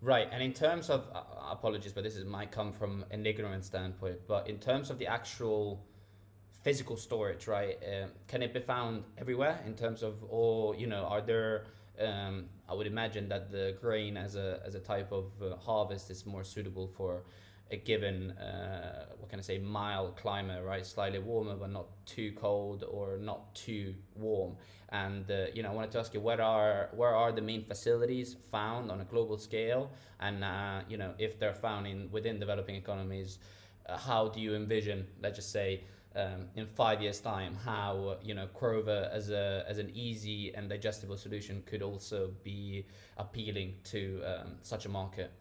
Right, 0.00 0.28
and 0.32 0.42
in 0.42 0.52
terms 0.52 0.90
of 0.90 1.08
uh, 1.14 1.22
apologies, 1.50 1.92
but 1.92 2.02
this 2.02 2.16
is 2.16 2.24
might 2.24 2.50
come 2.50 2.72
from 2.72 3.04
an 3.12 3.24
ignorant 3.24 3.64
standpoint, 3.64 4.26
but 4.26 4.48
in 4.48 4.58
terms 4.58 4.90
of 4.90 4.98
the 4.98 5.06
actual 5.06 5.86
physical 6.62 6.96
storage, 6.96 7.46
right? 7.46 7.78
Uh, 7.82 8.06
can 8.26 8.42
it 8.42 8.52
be 8.52 8.60
found 8.60 9.04
everywhere 9.18 9.60
in 9.66 9.74
terms 9.74 10.02
of, 10.02 10.14
or 10.28 10.74
you 10.76 10.86
know, 10.86 11.04
are 11.04 11.20
there 11.20 11.66
um, 12.00 12.46
I 12.68 12.74
would 12.74 12.86
imagine 12.86 13.28
that 13.28 13.50
the 13.50 13.76
grain 13.80 14.16
as 14.16 14.36
a 14.36 14.60
as 14.64 14.74
a 14.74 14.80
type 14.80 15.12
of 15.12 15.32
uh, 15.42 15.56
harvest 15.56 16.10
is 16.10 16.24
more 16.26 16.44
suitable 16.44 16.86
for 16.86 17.22
a 17.70 17.76
given 17.76 18.32
uh, 18.32 19.06
what 19.18 19.30
can 19.30 19.38
I 19.38 19.42
say 19.42 19.58
mild 19.58 20.16
climate, 20.16 20.62
right? 20.64 20.84
Slightly 20.84 21.18
warmer, 21.18 21.56
but 21.56 21.70
not 21.70 21.86
too 22.06 22.32
cold 22.32 22.84
or 22.90 23.16
not 23.18 23.54
too 23.54 23.94
warm. 24.14 24.56
And 24.90 25.30
uh, 25.30 25.46
you 25.54 25.62
know, 25.62 25.70
I 25.70 25.74
wanted 25.74 25.90
to 25.92 25.98
ask 25.98 26.12
you 26.12 26.20
where 26.20 26.40
are 26.42 26.90
where 26.94 27.14
are 27.14 27.32
the 27.32 27.40
main 27.40 27.64
facilities 27.64 28.36
found 28.50 28.90
on 28.90 29.00
a 29.00 29.04
global 29.04 29.38
scale, 29.38 29.90
and 30.20 30.44
uh, 30.44 30.80
you 30.88 30.96
know 30.98 31.14
if 31.18 31.38
they're 31.38 31.54
found 31.54 31.86
in 31.86 32.10
within 32.10 32.38
developing 32.38 32.74
economies, 32.76 33.38
uh, 33.88 33.96
how 33.96 34.28
do 34.28 34.40
you 34.40 34.54
envision, 34.54 35.06
let's 35.22 35.36
just 35.36 35.50
say, 35.50 35.84
um, 36.16 36.48
in 36.54 36.66
five 36.66 37.00
years' 37.00 37.20
time, 37.20 37.56
how 37.64 38.16
you 38.22 38.34
know 38.34 38.46
Crover 38.46 39.10
as 39.12 39.30
a 39.30 39.64
as 39.68 39.78
an 39.78 39.90
easy 39.94 40.52
and 40.54 40.68
digestible 40.68 41.16
solution 41.16 41.62
could 41.66 41.82
also 41.82 42.32
be 42.42 42.86
appealing 43.16 43.76
to 43.84 44.22
um, 44.24 44.56
such 44.62 44.86
a 44.86 44.88
market. 44.88 45.32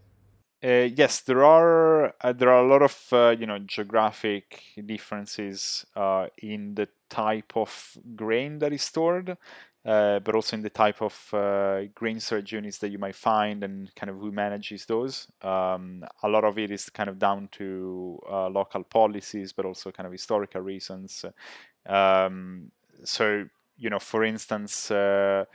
Uh, 0.64 0.88
yes, 0.96 1.22
there 1.22 1.44
are 1.44 2.14
uh, 2.22 2.34
there 2.34 2.50
are 2.50 2.64
a 2.64 2.68
lot 2.68 2.84
of 2.84 3.08
uh, 3.12 3.36
you 3.38 3.48
know 3.48 3.58
geographic 3.60 4.62
differences 4.86 5.86
uh, 5.96 6.28
in 6.38 6.76
the 6.76 6.88
type 7.10 7.54
of 7.56 7.98
grain 8.16 8.60
that 8.60 8.72
is 8.72 8.84
stored. 8.84 9.38
Uh, 9.86 10.20
but 10.20 10.36
also 10.36 10.56
in 10.56 10.62
the 10.62 10.70
type 10.70 11.02
of 11.02 11.34
uh, 11.34 11.82
grain 11.96 12.20
storage 12.20 12.54
units 12.54 12.78
that 12.80 12.90
you 12.90 13.00
might 13.00 13.16
find 13.16 13.64
and 13.64 13.94
kind 13.96 14.10
of 14.10 14.18
who 14.18 14.32
manages 14.32 14.86
those. 14.86 15.28
Um, 15.42 16.04
a 16.22 16.30
lot 16.30 16.44
of 16.44 16.58
it 16.60 16.72
is 16.72 16.90
kind 16.90 17.10
of 17.10 17.18
down 17.18 17.50
to 17.54 18.20
uh, 18.30 18.50
local 18.50 18.84
policies, 18.84 19.54
but 19.54 19.66
also 19.66 19.92
kind 19.92 20.06
of 20.06 20.12
historical 20.12 20.62
reasons. 20.62 21.26
Um, 21.88 22.72
so, 23.04 23.48
you 23.78 23.90
know, 23.90 24.00
for 24.00 24.24
instance, 24.24 24.92
uh, 24.92 25.46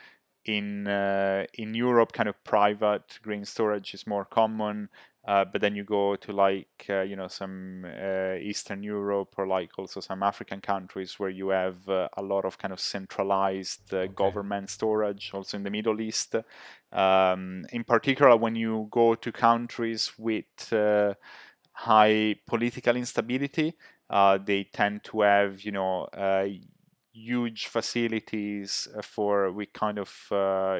in 0.44 0.86
uh, 0.86 1.46
in 1.54 1.74
Europe, 1.74 2.12
kind 2.12 2.28
of 2.28 2.42
private 2.44 3.18
grain 3.22 3.44
storage 3.44 3.94
is 3.94 4.06
more 4.06 4.24
common. 4.24 4.88
Uh, 5.26 5.44
but 5.44 5.60
then 5.60 5.74
you 5.74 5.82
go 5.82 6.14
to 6.14 6.32
like 6.32 6.86
uh, 6.88 7.00
you 7.00 7.16
know 7.16 7.26
some 7.26 7.84
uh, 7.84 8.34
Eastern 8.34 8.84
Europe 8.84 9.34
or 9.36 9.46
like 9.48 9.70
also 9.76 9.98
some 9.98 10.22
African 10.22 10.60
countries 10.60 11.18
where 11.18 11.30
you 11.30 11.48
have 11.48 11.88
uh, 11.88 12.08
a 12.16 12.22
lot 12.22 12.44
of 12.44 12.58
kind 12.58 12.72
of 12.72 12.78
centralized 12.78 13.92
uh, 13.92 13.98
okay. 13.98 14.14
government 14.14 14.70
storage. 14.70 15.32
Also 15.34 15.56
in 15.56 15.64
the 15.64 15.70
Middle 15.70 16.00
East, 16.00 16.36
um, 16.92 17.66
in 17.72 17.82
particular, 17.82 18.36
when 18.36 18.54
you 18.54 18.86
go 18.92 19.16
to 19.16 19.32
countries 19.32 20.12
with 20.16 20.72
uh, 20.72 21.14
high 21.72 22.36
political 22.46 22.94
instability, 22.94 23.74
they 24.08 24.68
tend 24.72 25.02
to 25.02 25.22
have 25.22 25.60
you 25.62 25.72
know 25.72 26.06
huge 27.12 27.66
facilities 27.66 28.86
for 29.02 29.50
with 29.50 29.72
kind 29.72 29.98
of 29.98 30.28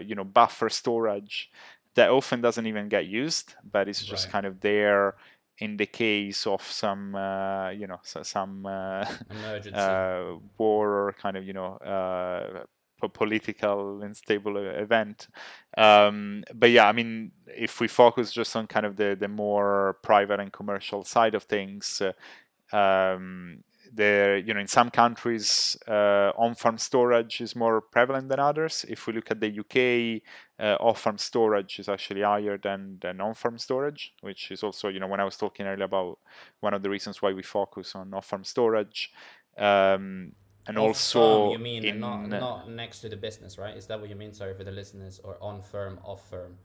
you 0.07 0.15
know 0.15 0.23
buffer 0.23 0.69
storage 0.69 1.51
that 1.97 2.11
often 2.11 2.41
doesn't 2.41 2.67
even 2.67 2.89
get 2.89 3.07
used, 3.07 3.55
but 3.71 3.89
it's 3.89 4.05
just 4.05 4.27
right. 4.27 4.33
kind 4.33 4.47
of 4.47 4.61
there 4.61 5.15
in 5.59 5.77
the 5.77 5.87
case 5.87 6.47
of 6.47 6.63
some, 6.63 7.15
uh, 7.15 7.71
you 7.71 7.87
know, 7.87 7.99
some 8.03 8.67
uh, 8.67 9.05
uh, 9.73 10.35
war 10.59 11.09
or 11.09 11.15
kind 11.19 11.37
of, 11.37 11.45
you 11.45 11.55
know, 11.55 11.77
uh, 11.77 12.65
political 13.09 14.03
unstable 14.03 14.57
event. 14.57 15.29
Um, 15.77 16.45
but 16.55 16.71
yeah, 16.71 16.89
I 16.89 16.93
mean, 16.93 17.33
if 17.47 17.81
we 17.81 17.89
focus 17.89 18.33
just 18.33 18.55
on 18.57 18.67
kind 18.67 18.87
of 18.87 18.97
the, 18.97 19.17
the 19.19 19.29
more 19.29 19.99
private 20.03 20.41
and 20.41 20.53
commercial 20.53 21.05
side 21.05 21.35
of 21.35 21.45
things, 21.45 22.03
uh, 22.03 22.77
um, 22.77 23.63
there, 23.93 24.37
you 24.37 24.55
know, 24.55 24.61
in 24.61 24.67
some 24.67 24.91
countries, 24.91 25.77
uh, 25.89 26.33
on-farm 26.37 26.79
storage 26.79 27.41
is 27.41 27.57
more 27.57 27.81
prevalent 27.81 28.29
than 28.29 28.41
others. 28.41 28.85
If 28.89 29.07
we 29.07 29.13
look 29.13 29.31
at 29.31 29.41
the 29.41 29.61
UK, 29.61 30.23
uh, 30.59 30.77
off-farm 30.83 31.19
storage 31.19 31.79
is 31.79 31.89
actually 31.89 32.23
higher 32.23 32.59
than, 32.59 32.99
than 33.01 33.21
on-farm 33.21 33.59
storage, 33.59 34.15
which 34.21 34.51
is 34.51 34.63
also, 34.63 34.89
you 34.89 35.01
know, 35.01 35.07
when 35.07 35.21
I 35.21 35.25
was 35.25 35.37
talking 35.37 35.67
earlier 35.67 35.85
about 35.85 36.19
one 36.61 36.75
of 36.75 36.83
the 36.83 36.91
reasons 36.91 37.23
why 37.23 37.33
we 37.33 37.43
focus 37.43 37.95
on 37.95 38.15
off-farm 38.15 38.45
storage. 38.45 39.13
Um, 39.57 40.33
and 40.69 40.79
off 40.79 40.85
also, 40.85 41.53
you 41.53 41.59
mean 41.59 41.85
in, 41.85 42.01
not, 42.01 42.27
not 42.29 42.69
next 42.69 43.01
to 43.01 43.09
the 43.09 43.17
business, 43.17 43.57
right? 43.57 43.77
Is 43.77 43.87
that 43.87 44.01
what 44.01 44.09
you 44.09 44.17
mean? 44.17 44.33
Sorry 44.33 44.55
for 44.55 44.65
the 44.65 44.73
listeners, 44.73 45.21
or 45.23 45.37
on 45.41 45.63
firm, 45.63 46.01
off 46.03 46.29
firm. 46.29 46.59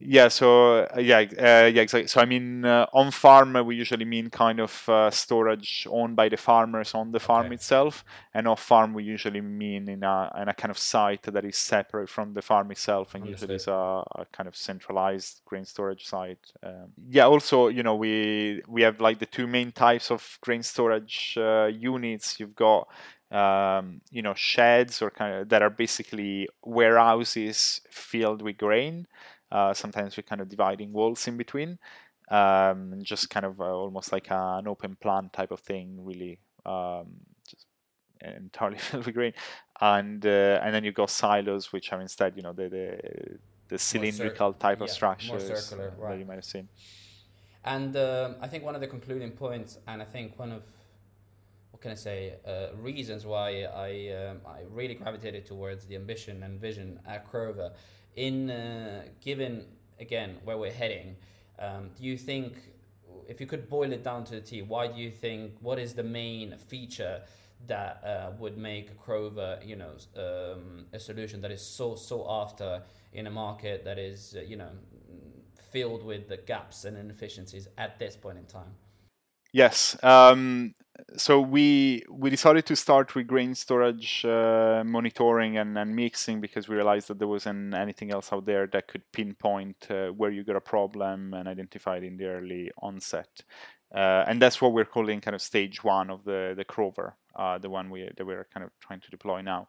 Yeah, 0.00 0.28
so 0.28 0.80
uh, 0.84 0.98
yeah, 0.98 1.18
uh, 1.18 1.70
yeah, 1.72 1.80
exactly. 1.80 2.08
So 2.08 2.20
I 2.20 2.24
mean, 2.24 2.64
uh, 2.64 2.86
on 2.92 3.12
farm 3.12 3.54
we 3.64 3.76
usually 3.76 4.04
mean 4.04 4.28
kind 4.28 4.58
of 4.58 4.88
uh, 4.88 5.10
storage 5.10 5.86
owned 5.88 6.16
by 6.16 6.28
the 6.28 6.36
farmers 6.36 6.94
on 6.94 7.12
the 7.12 7.20
farm 7.20 7.46
okay. 7.46 7.54
itself, 7.54 8.04
and 8.34 8.48
off 8.48 8.60
farm 8.60 8.92
we 8.92 9.04
usually 9.04 9.40
mean 9.40 9.88
in 9.88 10.02
a 10.02 10.32
in 10.42 10.48
a 10.48 10.54
kind 10.54 10.72
of 10.72 10.78
site 10.78 11.22
that 11.22 11.44
is 11.44 11.56
separate 11.56 12.08
from 12.08 12.34
the 12.34 12.42
farm 12.42 12.72
itself, 12.72 13.14
and 13.14 13.22
Understood. 13.22 13.50
usually 13.50 13.56
is 13.56 13.68
a, 13.68 14.02
a, 14.16 14.26
kind 14.32 14.48
of 14.48 14.56
centralized 14.56 15.40
grain 15.44 15.64
storage 15.64 16.04
site. 16.04 16.52
Um, 16.62 16.92
yeah, 17.08 17.24
also 17.24 17.68
you 17.68 17.84
know 17.84 17.94
we 17.94 18.62
we 18.66 18.82
have 18.82 19.00
like 19.00 19.20
the 19.20 19.26
two 19.26 19.46
main 19.46 19.70
types 19.70 20.10
of 20.10 20.38
grain 20.40 20.64
storage 20.64 21.38
uh, 21.38 21.66
units. 21.66 22.40
You've 22.40 22.56
got 22.56 22.88
um, 23.30 24.00
you 24.10 24.22
know 24.22 24.34
sheds 24.34 25.00
or 25.00 25.10
kind 25.10 25.34
of 25.34 25.48
that 25.50 25.62
are 25.62 25.70
basically 25.70 26.48
warehouses 26.64 27.80
filled 27.88 28.42
with 28.42 28.58
grain. 28.58 29.06
Uh, 29.50 29.72
sometimes 29.72 30.16
we're 30.16 30.22
kind 30.22 30.40
of 30.40 30.48
dividing 30.48 30.92
walls 30.92 31.26
in 31.28 31.36
between, 31.36 31.78
um, 32.28 32.98
just 33.02 33.30
kind 33.30 33.46
of 33.46 33.60
uh, 33.60 33.64
almost 33.64 34.12
like 34.12 34.30
a, 34.30 34.56
an 34.58 34.68
open 34.68 34.96
plan 34.96 35.30
type 35.32 35.50
of 35.50 35.60
thing, 35.60 36.04
really 36.04 36.38
um, 36.66 37.06
just 37.48 37.66
entirely 38.20 38.78
filled 38.86 39.06
with 39.06 39.14
grain. 39.14 39.32
And 39.80 40.24
uh, 40.24 40.60
and 40.62 40.74
then 40.74 40.84
you 40.84 40.92
got 40.92 41.10
silos, 41.10 41.72
which 41.72 41.92
are 41.92 42.00
instead, 42.00 42.36
you 42.36 42.42
know, 42.42 42.52
the 42.52 42.68
the, 42.68 43.38
the 43.68 43.78
cylindrical 43.78 44.52
type 44.54 44.78
yeah, 44.78 44.84
of 44.84 44.90
structures 44.90 45.46
circular, 45.46 45.92
right. 45.98 46.12
that 46.12 46.18
you 46.18 46.24
might 46.24 46.36
have 46.36 46.44
seen. 46.44 46.68
And 47.64 47.96
um, 47.96 48.36
I 48.40 48.48
think 48.48 48.62
one 48.62 48.74
of 48.74 48.80
the 48.80 48.86
concluding 48.86 49.30
points, 49.30 49.78
and 49.86 50.02
I 50.02 50.04
think 50.04 50.38
one 50.38 50.52
of 50.52 50.64
what 51.70 51.80
can 51.80 51.90
I 51.90 51.94
say, 51.94 52.34
uh, 52.46 52.68
reasons 52.76 53.24
why 53.26 53.64
I 53.64 54.28
um, 54.28 54.40
I 54.46 54.60
really 54.70 54.94
gravitated 54.94 55.46
towards 55.46 55.86
the 55.86 55.96
ambition 55.96 56.42
and 56.42 56.60
vision 56.60 57.00
at 57.06 57.28
Crover 57.30 57.72
in 58.16 58.50
uh, 58.50 59.04
given 59.20 59.64
again 60.00 60.36
where 60.44 60.58
we're 60.58 60.72
heading, 60.72 61.16
um, 61.58 61.90
do 61.96 62.04
you 62.04 62.16
think 62.16 62.54
if 63.28 63.40
you 63.40 63.46
could 63.46 63.68
boil 63.68 63.92
it 63.92 64.02
down 64.02 64.24
to 64.24 64.34
the 64.34 64.40
T, 64.40 64.62
why 64.62 64.86
do 64.88 65.00
you 65.00 65.10
think 65.10 65.52
what 65.60 65.78
is 65.78 65.94
the 65.94 66.02
main 66.02 66.56
feature 66.58 67.22
that 67.66 68.02
uh, 68.04 68.32
would 68.38 68.58
make 68.58 68.98
Crover, 68.98 69.58
you 69.64 69.76
know, 69.76 69.92
um, 70.16 70.86
a 70.92 70.98
solution 70.98 71.40
that 71.40 71.50
is 71.50 71.62
so 71.62 71.94
so 71.94 72.26
after 72.28 72.82
in 73.12 73.26
a 73.26 73.30
market 73.30 73.84
that 73.84 73.98
is 73.98 74.34
uh, 74.36 74.42
you 74.42 74.56
know 74.56 74.70
filled 75.70 76.04
with 76.04 76.28
the 76.28 76.36
gaps 76.36 76.84
and 76.84 76.96
inefficiencies 76.96 77.68
at 77.78 77.98
this 77.98 78.16
point 78.16 78.38
in 78.38 78.44
time? 78.44 78.74
Yes. 79.52 79.96
Um, 80.02 80.72
so 81.16 81.40
we 81.40 82.04
we 82.08 82.30
decided 82.30 82.66
to 82.66 82.76
start 82.76 83.14
with 83.14 83.26
grain 83.26 83.54
storage 83.54 84.24
uh, 84.24 84.82
monitoring 84.84 85.58
and, 85.58 85.76
and 85.76 85.94
mixing 85.94 86.40
because 86.40 86.68
we 86.68 86.76
realized 86.76 87.08
that 87.08 87.18
there 87.18 87.28
wasn't 87.28 87.74
anything 87.74 88.12
else 88.12 88.32
out 88.32 88.46
there 88.46 88.66
that 88.68 88.86
could 88.86 89.02
pinpoint 89.12 89.86
uh, 89.90 90.08
where 90.08 90.30
you 90.30 90.44
got 90.44 90.56
a 90.56 90.60
problem 90.60 91.34
and 91.34 91.48
identify 91.48 91.96
it 91.96 92.04
in 92.04 92.16
the 92.16 92.26
early 92.26 92.70
onset. 92.80 93.28
Uh, 93.94 94.24
and 94.26 94.40
that's 94.42 94.60
what 94.60 94.72
we're 94.72 94.84
calling 94.84 95.20
kind 95.20 95.34
of 95.34 95.42
stage 95.42 95.84
one 95.84 96.10
of 96.10 96.24
the 96.24 96.54
the 96.56 96.64
Crover, 96.64 97.16
uh, 97.36 97.58
the 97.58 97.70
one 97.70 97.90
we 97.90 98.08
that 98.16 98.26
we're 98.26 98.46
kind 98.52 98.64
of 98.64 98.70
trying 98.80 99.00
to 99.00 99.10
deploy 99.10 99.40
now. 99.40 99.68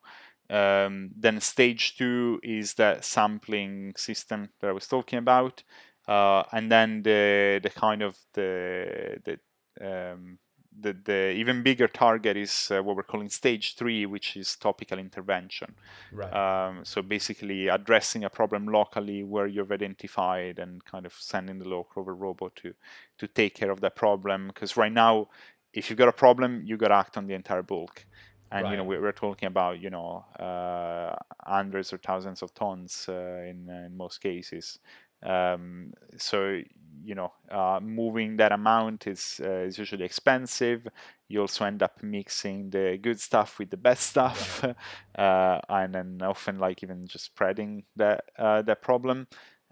Um, 0.50 1.10
then 1.18 1.40
stage 1.42 1.98
two 1.98 2.40
is 2.44 2.76
the 2.76 3.00
sampling 3.02 3.94
system 3.98 4.50
that 4.62 4.70
I 4.70 4.74
was 4.74 4.88
talking 4.88 5.20
about, 5.20 5.64
uh, 6.08 6.44
and 6.52 6.72
then 6.72 7.02
the 7.04 7.60
the 7.62 7.70
kind 7.70 8.04
of 8.04 8.18
the 8.34 9.18
the 9.26 9.40
um, 9.82 10.40
the, 10.80 10.96
the 11.06 11.32
even 11.32 11.64
bigger 11.64 11.88
target 11.88 12.38
is 12.38 12.72
uh, 12.72 12.82
what 12.82 12.96
we're 12.96 13.04
calling 13.04 13.30
stage 13.30 13.76
three, 13.76 14.06
which 14.06 14.36
is 14.36 14.56
topical 14.56 15.00
intervention. 15.00 15.76
Right. 16.12 16.34
Um, 16.34 16.84
so 16.84 17.02
basically 17.02 17.68
addressing 17.68 18.24
a 18.24 18.30
problem 18.30 18.68
locally 18.68 19.24
where 19.24 19.48
you've 19.48 19.72
identified 19.72 20.60
and 20.60 20.84
kind 20.84 21.06
of 21.06 21.14
sending 21.14 21.60
the 21.60 21.68
local 21.68 22.04
robot 22.04 22.56
to 22.58 22.74
to 23.18 23.28
take 23.28 23.56
care 23.56 23.72
of 23.72 23.82
that 23.82 23.96
problem. 23.96 24.48
Because 24.48 24.76
right 24.78 24.92
now, 24.92 25.30
if 25.74 25.90
you've 25.90 26.00
got 26.00 26.10
a 26.10 26.14
problem, 26.14 26.64
you 26.66 26.78
got 26.78 26.90
to 26.90 26.96
act 26.96 27.18
on 27.18 27.28
the 27.28 27.34
entire 27.34 27.64
bulk. 27.64 28.06
And 28.52 28.64
right. 28.64 28.72
you 28.72 28.78
know 28.78 28.84
we're, 28.84 29.12
talking 29.12 29.48
about 29.48 29.82
you 29.82 29.90
know 29.90 30.24
uh, 30.40 31.16
hundreds 31.44 31.92
or 31.92 31.98
thousands 31.98 32.42
of 32.42 32.54
tons 32.54 33.08
uh, 33.10 33.14
in 33.14 33.70
in 33.70 33.98
most 33.98 34.22
cases. 34.22 34.80
Um, 35.24 35.94
so 36.18 36.62
you 37.06 37.16
know, 37.16 37.32
uh, 37.52 37.80
moving 37.82 38.38
that 38.38 38.52
amount 38.52 39.08
is 39.08 39.40
uh, 39.44 39.66
is 39.68 39.78
usually 39.78 40.06
expensive. 40.06 40.88
You 41.28 41.42
also 41.42 41.66
end 41.66 41.84
up 41.84 42.02
mixing 42.04 42.70
the 42.72 42.98
good 43.02 43.20
stuff 43.20 43.60
with 43.60 43.70
the 43.70 43.78
bad 43.78 43.98
stuff, 43.98 44.64
uh, 45.18 45.60
and 45.70 45.94
then 45.94 46.22
often 46.22 46.60
like 46.60 46.84
even 46.84 47.08
just 47.08 47.26
spreading 47.26 47.84
that 47.96 48.26
uh, 48.38 48.62
that 48.64 48.82
problem. 48.82 49.28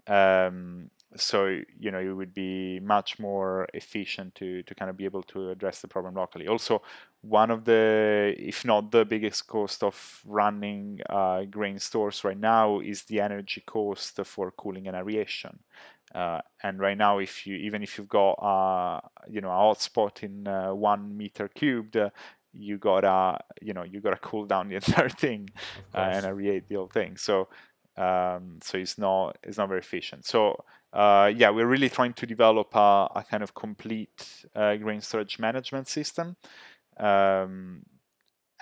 Um, 0.06 0.90
so 1.16 1.46
you 1.78 1.90
know 1.90 2.00
it 2.00 2.12
would 2.12 2.34
be 2.34 2.80
much 2.80 3.18
more 3.18 3.68
efficient 3.74 4.34
to 4.36 4.62
to 4.64 4.74
kind 4.74 4.90
of 4.90 4.96
be 4.96 5.04
able 5.04 5.22
to 5.24 5.50
address 5.50 5.80
the 5.80 5.88
problem 5.88 6.14
locally. 6.14 6.48
Also, 6.48 6.82
one 7.22 7.50
of 7.50 7.64
the, 7.64 8.34
if 8.38 8.64
not 8.64 8.90
the 8.90 9.04
biggest 9.04 9.46
cost 9.46 9.82
of 9.82 10.20
running 10.26 11.00
uh, 11.08 11.44
grain 11.44 11.78
stores 11.78 12.22
right 12.22 12.38
now 12.38 12.80
is 12.80 13.04
the 13.04 13.20
energy 13.20 13.62
cost 13.64 14.20
for 14.24 14.50
cooling 14.50 14.86
and 14.88 14.96
aeration. 14.96 15.58
Uh, 16.14 16.40
and 16.62 16.78
right 16.78 16.96
now, 16.96 17.18
if 17.18 17.46
you 17.46 17.56
even 17.56 17.82
if 17.82 17.98
you've 17.98 18.08
got 18.08 18.32
uh, 18.34 19.00
you 19.28 19.40
know 19.40 19.50
a 19.50 19.52
hotspot 19.52 20.22
in 20.22 20.46
uh, 20.46 20.72
one 20.72 21.16
meter 21.16 21.48
cubed, 21.48 21.96
uh, 21.96 22.10
you 22.52 22.78
gotta 22.78 23.38
you 23.60 23.72
know 23.72 23.82
you 23.82 24.00
gotta 24.00 24.16
cool 24.22 24.46
down 24.46 24.68
the 24.68 24.76
entire 24.76 25.08
thing 25.08 25.48
uh, 25.94 25.98
and 25.98 26.26
aerate 26.26 26.68
the 26.68 26.76
whole 26.76 26.88
thing. 26.88 27.16
So 27.16 27.48
um, 27.96 28.58
so 28.62 28.78
it's 28.78 28.96
not 28.96 29.38
it's 29.42 29.58
not 29.58 29.68
very 29.68 29.80
efficient. 29.80 30.24
So 30.24 30.64
uh, 30.92 31.32
yeah, 31.34 31.50
we're 31.50 31.66
really 31.66 31.88
trying 31.88 32.12
to 32.14 32.26
develop 32.26 32.74
a, 32.74 33.08
a 33.16 33.24
kind 33.28 33.42
of 33.42 33.54
complete 33.54 34.44
grain 34.54 35.00
storage 35.00 35.38
management 35.38 35.88
system. 35.88 36.36
Um, 36.96 37.82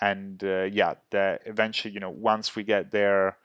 and 0.01 0.43
yeah, 0.43 0.95
that 1.11 1.43
eventually, 1.45 1.93
you 1.93 2.01
know, 2.01 2.11
once 2.11 2.57
we 2.57 2.65
get 2.65 2.91
there, 2.91 3.37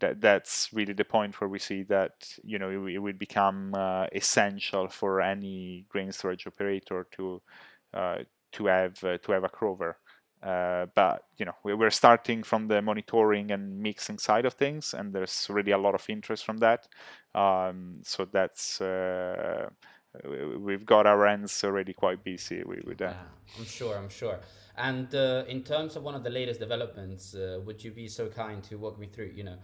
that 0.00 0.20
that's 0.20 0.70
really 0.72 0.92
the 0.92 1.04
point 1.04 1.40
where 1.40 1.48
we 1.48 1.58
see 1.58 1.82
that 1.84 2.12
you 2.44 2.58
know 2.58 2.70
it, 2.70 2.94
it 2.94 2.98
would 2.98 3.18
become 3.18 3.74
uh, 3.74 4.06
essential 4.12 4.88
for 4.88 5.20
any 5.20 5.84
grain 5.88 6.12
storage 6.12 6.46
operator 6.46 7.06
to 7.12 7.40
uh, 7.94 8.18
to 8.52 8.66
have 8.66 9.02
uh, 9.04 9.18
to 9.18 9.32
have 9.32 9.44
a 9.44 9.48
Crover. 9.48 9.96
uh, 10.42 10.86
but 10.94 11.24
you 11.36 11.44
know 11.44 11.54
we're 11.64 11.90
starting 11.90 12.42
from 12.42 12.68
the 12.68 12.80
monitoring 12.80 13.50
and 13.50 13.80
mixing 13.80 14.18
side 14.18 14.46
of 14.46 14.54
things, 14.54 14.94
and 14.94 15.12
there's 15.12 15.46
really 15.50 15.72
a 15.72 15.78
lot 15.78 15.94
of 15.94 16.04
interest 16.08 16.44
from 16.44 16.58
that. 16.58 16.86
Um, 17.34 18.00
so 18.04 18.24
that's 18.24 18.80
uh, 18.80 19.68
we've 20.58 20.86
got 20.86 21.06
our 21.06 21.26
hands 21.26 21.62
already 21.64 21.92
quite 21.92 22.22
busy 22.22 22.62
with 22.64 22.98
that. 22.98 23.16
Yeah, 23.16 23.58
I'm 23.58 23.66
sure. 23.66 23.96
I'm 23.96 24.08
sure. 24.08 24.38
And 24.78 25.12
uh, 25.14 25.44
in 25.48 25.62
terms 25.64 25.96
of 25.96 26.04
one 26.04 26.14
of 26.14 26.22
the 26.22 26.30
latest 26.30 26.60
developments, 26.60 27.34
uh, 27.34 27.58
would 27.64 27.82
you 27.82 27.90
be 27.90 28.06
so 28.06 28.28
kind 28.28 28.62
to 28.64 28.78
walk 28.78 28.98
me 28.98 29.08
through, 29.08 29.32
you 29.34 29.42
know, 29.42 29.56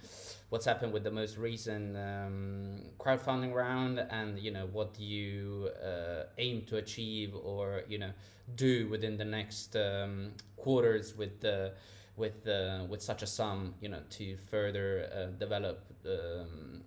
what's 0.48 0.66
happened 0.66 0.92
with 0.92 1.04
the 1.04 1.10
most 1.10 1.38
recent 1.38 1.96
um, 1.96 2.80
crowdfunding 2.98 3.54
round, 3.54 4.00
and 4.10 4.38
you 4.38 4.50
know 4.50 4.66
what 4.72 4.98
you 4.98 5.70
uh, 5.82 6.24
aim 6.38 6.62
to 6.66 6.78
achieve 6.78 7.34
or 7.34 7.82
you 7.88 7.98
know 7.98 8.10
do 8.56 8.88
within 8.88 9.16
the 9.16 9.24
next 9.24 9.76
um, 9.76 10.32
quarters 10.56 11.16
with 11.16 11.40
the 11.40 11.72
with 12.16 12.46
uh, 12.46 12.84
with 12.88 13.02
such 13.02 13.22
a 13.22 13.26
sum, 13.26 13.74
you 13.80 13.88
know, 13.88 14.00
to 14.10 14.36
further 14.50 15.08
uh, 15.14 15.26
develop 15.38 15.84
um, 16.06 16.82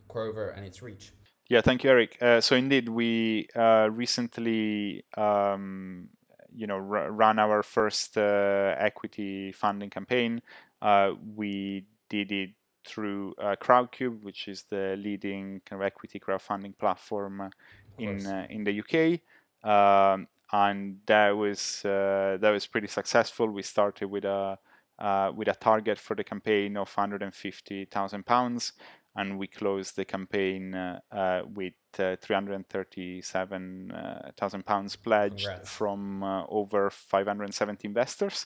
and 0.56 0.66
its 0.66 0.82
reach. 0.82 1.12
Yeah, 1.50 1.62
thank 1.62 1.84
you, 1.84 1.90
Eric. 1.90 2.18
Uh, 2.22 2.42
so 2.42 2.56
indeed, 2.56 2.90
we 2.90 3.48
uh, 3.56 3.90
recently, 3.92 5.06
um, 5.16 6.10
you 6.58 6.67
know, 6.67 6.76
r- 6.76 7.12
ran 7.12 7.39
our 7.39 7.63
first 7.63 8.17
uh, 8.17 8.76
equity 8.78 9.52
funding 9.52 9.89
campaign. 9.89 10.41
Uh, 10.82 11.12
we 11.36 11.86
did 12.10 12.32
it 12.32 12.50
through 12.86 13.36
Crowdcube, 13.39 14.22
which 14.22 14.48
is 14.48 14.63
the 14.63 14.96
leading 14.98 15.62
kind 15.65 15.82
of 15.82 15.86
equity 15.86 16.20
crowdfunding 16.20 16.78
platform 16.78 17.50
in 17.98 18.26
in 18.50 18.63
the 18.63 18.80
UK. 18.82 19.20
Um, 19.63 20.28
and 20.52 21.00
that 21.08 21.32
was 21.32 21.84
uh, 21.84 22.38
that 22.39 22.52
was 22.52 22.65
pretty 22.67 22.88
successful. 22.88 23.48
We 23.50 23.63
started 23.63 24.08
with 24.08 24.26
a 24.26 24.58
uh, 25.00 25.32
with 25.36 25.48
a 25.48 25.54
target 25.54 26.00
for 26.00 26.15
the 26.15 26.24
campaign 26.24 26.76
of 26.76 26.91
150,000 26.96 28.26
pounds, 28.26 28.74
and 29.17 29.38
we 29.38 29.47
closed 29.47 29.97
the 29.97 30.06
campaign 30.06 30.73
uh, 30.73 31.01
uh 31.12 31.41
with 31.53 31.73
uh, 31.99 32.15
337,000 32.21 34.65
pounds 34.65 34.95
pledged 34.95 35.47
Congrats. 35.47 35.69
from 35.69 36.23
uh, 36.23 36.45
over 36.47 36.89
570 36.89 37.86
investors. 37.88 38.45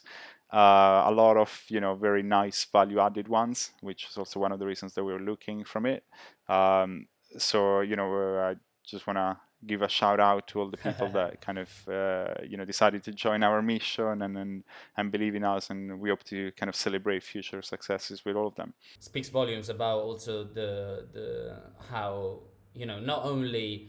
a 0.50 1.12
lot 1.12 1.36
of 1.36 1.64
you 1.68 1.80
know 1.80 1.94
very 1.94 2.22
nice 2.22 2.64
value-added 2.64 3.28
ones, 3.28 3.70
which 3.80 4.08
is 4.08 4.18
also 4.18 4.40
one 4.40 4.52
of 4.52 4.58
the 4.58 4.66
reasons 4.66 4.94
that 4.94 5.04
we 5.04 5.12
were 5.12 5.20
looking 5.20 5.64
from 5.64 5.86
it. 5.86 6.04
Um, 6.48 7.06
so 7.38 7.80
you 7.80 7.96
know, 7.96 8.38
I 8.38 8.56
just 8.84 9.06
want 9.06 9.18
to 9.18 9.38
give 9.66 9.82
a 9.82 9.88
shout 9.88 10.20
out 10.20 10.48
to 10.48 10.60
all 10.60 10.70
the 10.70 10.76
people 10.76 11.08
that 11.12 11.40
kind 11.40 11.58
of 11.58 11.88
uh, 11.88 12.34
you 12.46 12.56
know 12.56 12.64
decided 12.64 13.02
to 13.04 13.12
join 13.12 13.42
our 13.42 13.62
mission 13.62 14.22
and, 14.22 14.36
and 14.36 14.64
and 14.96 15.12
believe 15.12 15.34
in 15.34 15.44
us 15.44 15.70
and 15.70 16.00
we 16.00 16.10
hope 16.10 16.22
to 16.24 16.52
kind 16.52 16.68
of 16.68 16.76
celebrate 16.76 17.22
future 17.22 17.62
successes 17.62 18.24
with 18.24 18.36
all 18.36 18.46
of 18.46 18.54
them. 18.56 18.74
Speaks 18.98 19.28
volumes 19.28 19.68
about 19.68 20.00
also 20.00 20.44
the 20.44 21.06
the 21.12 21.56
how 21.90 22.40
you 22.74 22.86
know 22.86 23.00
not 23.00 23.24
only 23.24 23.88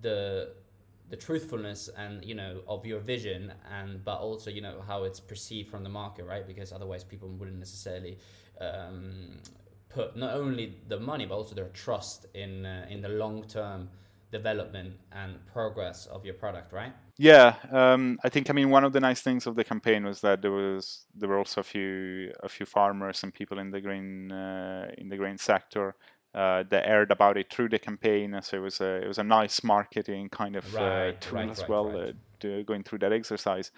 the 0.00 0.52
the 1.10 1.16
truthfulness 1.16 1.90
and 1.96 2.24
you 2.24 2.34
know 2.34 2.62
of 2.66 2.86
your 2.86 2.98
vision 2.98 3.52
and 3.70 4.04
but 4.04 4.18
also 4.18 4.50
you 4.50 4.62
know 4.62 4.82
how 4.86 5.04
it's 5.04 5.20
perceived 5.20 5.68
from 5.70 5.82
the 5.82 5.90
market 5.90 6.24
right? 6.24 6.46
Because 6.46 6.72
otherwise 6.72 7.04
people 7.04 7.28
wouldn't 7.28 7.58
necessarily 7.58 8.18
um, 8.60 9.38
put 9.88 10.16
not 10.16 10.34
only 10.34 10.78
the 10.88 10.98
money 10.98 11.26
but 11.26 11.34
also 11.34 11.54
their 11.54 11.68
trust 11.68 12.26
in 12.34 12.64
uh, 12.64 12.86
in 12.88 13.02
the 13.02 13.08
long 13.08 13.44
term 13.44 13.88
development 14.32 14.94
and 15.12 15.34
progress 15.52 16.06
of 16.06 16.24
your 16.24 16.34
product, 16.34 16.72
right? 16.72 16.92
Yeah, 17.18 17.56
um, 17.70 18.18
I 18.24 18.28
think 18.30 18.50
I 18.50 18.52
mean 18.54 18.70
one 18.70 18.84
of 18.84 18.92
the 18.92 19.00
nice 19.00 19.20
things 19.20 19.46
of 19.46 19.54
the 19.54 19.64
campaign 19.64 20.04
was 20.04 20.22
that 20.22 20.42
there 20.42 20.50
was 20.50 21.04
there 21.14 21.28
were 21.28 21.38
also 21.38 21.60
a 21.60 21.64
few 21.64 22.32
a 22.42 22.48
few 22.48 22.66
farmers 22.66 23.22
and 23.22 23.32
people 23.32 23.58
in 23.58 23.70
the 23.70 23.80
grain 23.80 24.32
uh, 24.32 24.90
in 24.98 25.08
the 25.08 25.16
grain 25.16 25.38
sector 25.38 25.94
uh, 26.34 26.64
that 26.70 26.86
heard 26.86 27.10
about 27.10 27.36
it 27.36 27.52
through 27.52 27.68
the 27.68 27.78
campaign. 27.78 28.38
So 28.42 28.56
it 28.56 28.60
was 28.60 28.80
a 28.80 29.02
it 29.02 29.06
was 29.06 29.18
a 29.18 29.24
nice 29.24 29.62
marketing 29.62 30.30
kind 30.30 30.56
of 30.56 30.64
uh, 30.74 30.78
right, 30.78 31.08
uh, 31.08 31.12
tool 31.20 31.38
right, 31.38 31.50
as 31.50 31.60
right, 31.60 31.68
well, 31.68 31.86
uh, 31.96 32.62
going 32.62 32.82
through 32.82 33.00
that 33.00 33.12
exercise. 33.12 33.70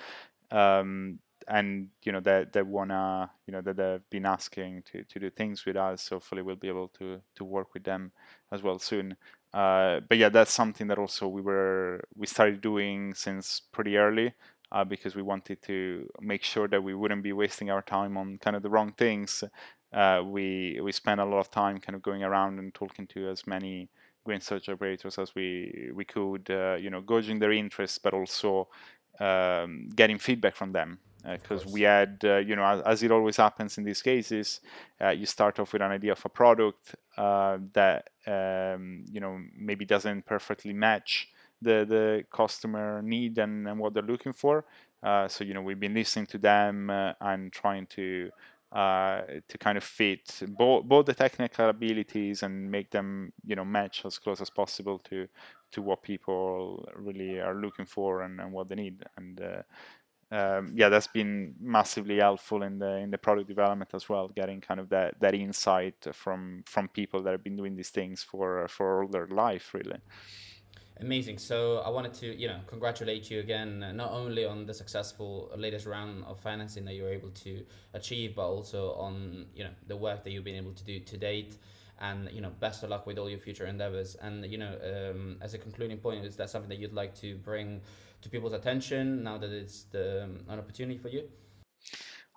Um, 0.51 1.19
and 1.47 1.89
you 2.05 2.13
know 2.13 2.21
they 2.21 2.47
they 2.53 2.63
wanna 2.63 3.31
you 3.47 3.53
know 3.53 3.61
that 3.61 3.77
they've 3.77 4.09
been 4.09 4.25
asking 4.25 4.83
to, 4.91 5.05
to 5.05 5.19
do 5.19 5.31
things 5.31 5.67
with 5.67 5.77
us. 5.77 6.03
So 6.03 6.17
hopefully 6.17 6.43
we'll 6.43 6.57
be 6.57 6.69
able 6.69 6.89
to 6.99 7.21
to 7.35 7.45
work 7.45 7.75
with 7.75 7.85
them 7.85 8.13
as 8.53 8.63
well 8.63 8.79
soon. 8.79 9.17
Uh, 9.55 10.01
but 10.09 10.19
yeah, 10.19 10.29
that's 10.29 10.53
something 10.53 10.89
that 10.89 10.99
also 10.99 11.29
we 11.29 11.41
were 11.41 12.03
we 12.17 12.27
started 12.27 12.61
doing 12.61 13.15
since 13.15 13.63
pretty 13.71 13.97
early 13.97 14.35
uh, 14.73 14.83
because 14.83 15.15
we 15.15 15.23
wanted 15.23 15.63
to 15.63 16.09
make 16.21 16.43
sure 16.43 16.67
that 16.67 16.83
we 16.83 16.93
wouldn't 16.93 17.23
be 17.23 17.33
wasting 17.33 17.71
our 17.71 17.83
time 17.83 18.17
on 18.17 18.37
kind 18.39 18.57
of 18.57 18.63
the 18.65 18.69
wrong 18.69 18.93
things. 18.93 19.45
Uh, 19.93 20.23
we 20.27 20.81
we 20.83 20.91
spent 20.91 21.21
a 21.21 21.25
lot 21.25 21.39
of 21.39 21.53
time 21.53 21.79
kind 21.79 21.95
of 21.95 22.03
going 22.03 22.25
around 22.25 22.59
and 22.59 22.75
talking 22.75 23.07
to 23.07 23.29
as 23.29 23.47
many 23.47 23.89
green 24.25 24.41
search 24.41 24.69
operators 24.69 25.19
as 25.19 25.37
we 25.37 25.89
we 25.95 26.05
could, 26.05 26.51
uh, 26.51 26.75
you 26.75 26.91
know, 26.91 27.01
gauging 27.01 27.39
their 27.39 27.53
interests, 27.53 27.99
but 27.99 28.13
also 28.13 28.67
um, 29.21 29.89
getting 29.95 30.19
feedback 30.19 30.57
from 30.57 30.73
them 30.73 30.99
because 31.33 31.65
uh, 31.65 31.71
we 31.71 31.83
had, 31.83 32.19
uh, 32.25 32.37
you 32.37 32.55
know, 32.57 32.65
as, 32.65 32.81
as, 32.83 33.03
it 33.03 33.11
always 33.11 33.37
happens 33.37 33.79
in 33.79 33.85
these 33.85 34.03
cases, 34.03 34.61
uh, 35.01 35.11
you 35.11 35.27
start 35.27 35.59
off 35.59 35.73
with 35.73 35.83
an 35.83 35.91
idea 35.91 36.13
of 36.13 36.25
a 36.25 36.29
product 36.29 36.95
uh, 37.17 37.59
that, 37.73 38.11
um, 38.27 39.05
you 39.11 39.21
know, 39.21 39.39
maybe 39.57 39.85
doesn't 39.85 40.27
perfectly 40.27 40.73
match 40.73 41.29
the, 41.61 41.85
the 41.89 42.25
customer 42.31 43.03
need 43.03 43.39
and, 43.39 43.69
and 43.69 43.79
what 43.79 43.95
they're 43.95 44.03
looking 44.03 44.33
for. 44.33 44.65
Uh, 45.03 45.29
so, 45.29 45.45
you 45.45 45.55
know, 45.55 45.63
we've 45.63 45.81
been 45.81 45.95
listening 45.95 46.27
to 46.27 46.39
them 46.39 46.91
uh, 46.91 47.13
and 47.21 47.53
trying 47.53 47.87
to 47.87 48.31
uh, 48.73 49.21
to 49.47 49.57
kind 49.59 49.79
of 49.79 49.85
fit 49.85 50.43
both 50.49 50.85
both 50.85 51.07
the 51.07 51.15
technical 51.15 51.69
abilities 51.69 52.43
and 52.43 52.69
make 52.69 52.91
them, 52.91 53.33
you 53.45 53.55
know, 53.55 53.65
match 53.65 54.05
as 54.05 54.19
close 54.19 54.41
as 54.41 54.51
possible 54.51 54.99
to 54.99 55.29
to 55.71 55.83
what 55.83 56.03
people 56.03 56.89
really 56.97 57.39
are 57.39 57.55
looking 57.55 57.87
for 57.87 58.23
and, 58.23 58.41
and 58.41 58.53
what 58.53 58.69
they 58.69 58.75
need. 58.75 59.05
And 59.17 59.41
um, 60.35 60.73
yeah, 60.75 60.89
that's 60.89 61.07
been 61.07 61.55
massively 61.61 62.19
helpful 62.19 62.65
in 62.65 62.81
the 62.81 62.97
in 62.97 63.11
the 63.13 63.19
product 63.19 63.47
development 63.47 63.91
as 63.95 64.09
well. 64.09 64.29
Getting 64.35 64.61
kind 64.61 64.81
of 64.81 64.89
that 64.89 65.21
that 65.21 65.35
insight 65.35 66.07
from 66.13 66.65
from 66.67 66.89
people 66.89 67.23
that 67.23 67.31
have 67.31 67.45
been 67.45 67.57
doing 67.57 67.77
these 67.77 67.91
things 67.91 68.25
for 68.25 68.67
for 68.67 69.03
all 69.03 69.09
their 69.09 69.29
life, 69.29 69.73
really. 69.73 70.01
Amazing. 71.01 71.39
So 71.39 71.79
I 71.79 71.91
wanted 71.91 72.15
to, 72.15 72.27
you 72.35 72.47
know, 72.47 72.61
congratulate 72.67 73.29
you 73.29 73.41
again, 73.41 73.83
uh, 73.83 73.93
not 73.93 74.13
only 74.13 74.45
on 74.45 74.65
the 74.65 74.75
successful 74.75 75.51
latest 75.57 75.87
round 75.87 76.25
of 76.25 76.39
financing 76.39 76.85
that 76.85 76.95
you 76.95 77.03
were 77.03 77.13
able 77.13 77.31
to 77.31 77.65
achieve, 77.95 78.37
but 78.37 78.47
also 78.47 78.93
on, 78.93 79.47
you 79.57 79.65
know, 79.65 79.75
the 79.89 79.97
work 79.97 80.23
that 80.23 80.31
you've 80.31 80.45
been 80.45 80.55
able 80.57 80.73
to 80.73 80.85
do 80.85 81.01
to 81.01 81.17
date. 81.17 81.59
And 82.01 82.29
you 82.33 82.41
know, 82.41 82.51
best 82.59 82.83
of 82.83 82.91
luck 82.91 83.07
with 83.07 83.19
all 83.19 83.31
your 83.31 83.39
future 83.39 83.67
endeavors. 83.67 84.17
And 84.17 84.45
you 84.47 84.59
know, 84.59 84.75
um, 84.83 85.37
as 85.41 85.55
a 85.55 85.59
concluding 85.59 85.99
point, 85.99 86.25
is 86.25 86.37
that 86.37 86.51
something 86.51 86.69
that 86.71 86.79
you'd 86.79 86.93
like 86.93 87.15
to 87.17 87.37
bring 87.37 87.83
to 88.25 88.31
people's 88.31 88.53
attention 88.53 89.23
now 89.23 89.39
that 89.39 89.51
it's 89.51 89.85
the, 89.85 90.25
um, 90.25 90.41
an 90.49 90.59
opportunity 90.59 90.99
for 90.99 91.09
you? 91.09 91.29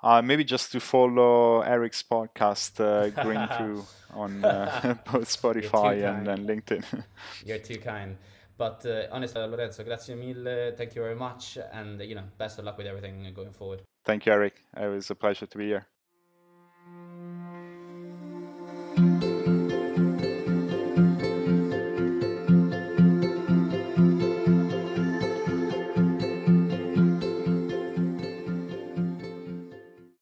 Uh, 0.04 0.22
maybe 0.22 0.44
just 0.44 0.72
to 0.72 0.80
follow 0.80 1.62
Eric's 1.62 2.04
podcast, 2.04 2.80
uh, 2.80 3.10
Green 3.24 3.48
Through, 3.58 3.86
on 4.14 4.46
uh, 4.46 4.96
both 5.12 5.28
Spotify 5.28 6.08
and, 6.08 6.28
and, 6.28 6.48
LinkedIn. 6.48 6.84
You're 7.46 7.58
too 7.58 7.80
kind. 7.80 8.18
But 8.58 8.86
uh, 8.86 9.08
honestly, 9.12 9.42
Lorenzo, 9.42 9.84
grazie 9.84 10.16
mille. 10.16 10.76
Thank 10.76 10.96
you 10.96 11.02
very 11.02 11.16
much. 11.16 11.58
And, 11.74 12.02
you 12.02 12.16
know, 12.16 12.24
best 12.38 12.60
of 12.60 12.66
luck 12.66 12.78
with 12.78 12.88
everything 12.88 13.32
going 13.36 13.52
forward. 13.52 13.82
Thank 14.06 14.26
you, 14.26 14.34
Eric. 14.34 14.64
It 14.76 14.88
was 14.88 15.10
a 15.10 15.16
pleasure 15.16 15.46
to 15.46 15.58
be 15.58 15.68
here. 15.68 15.88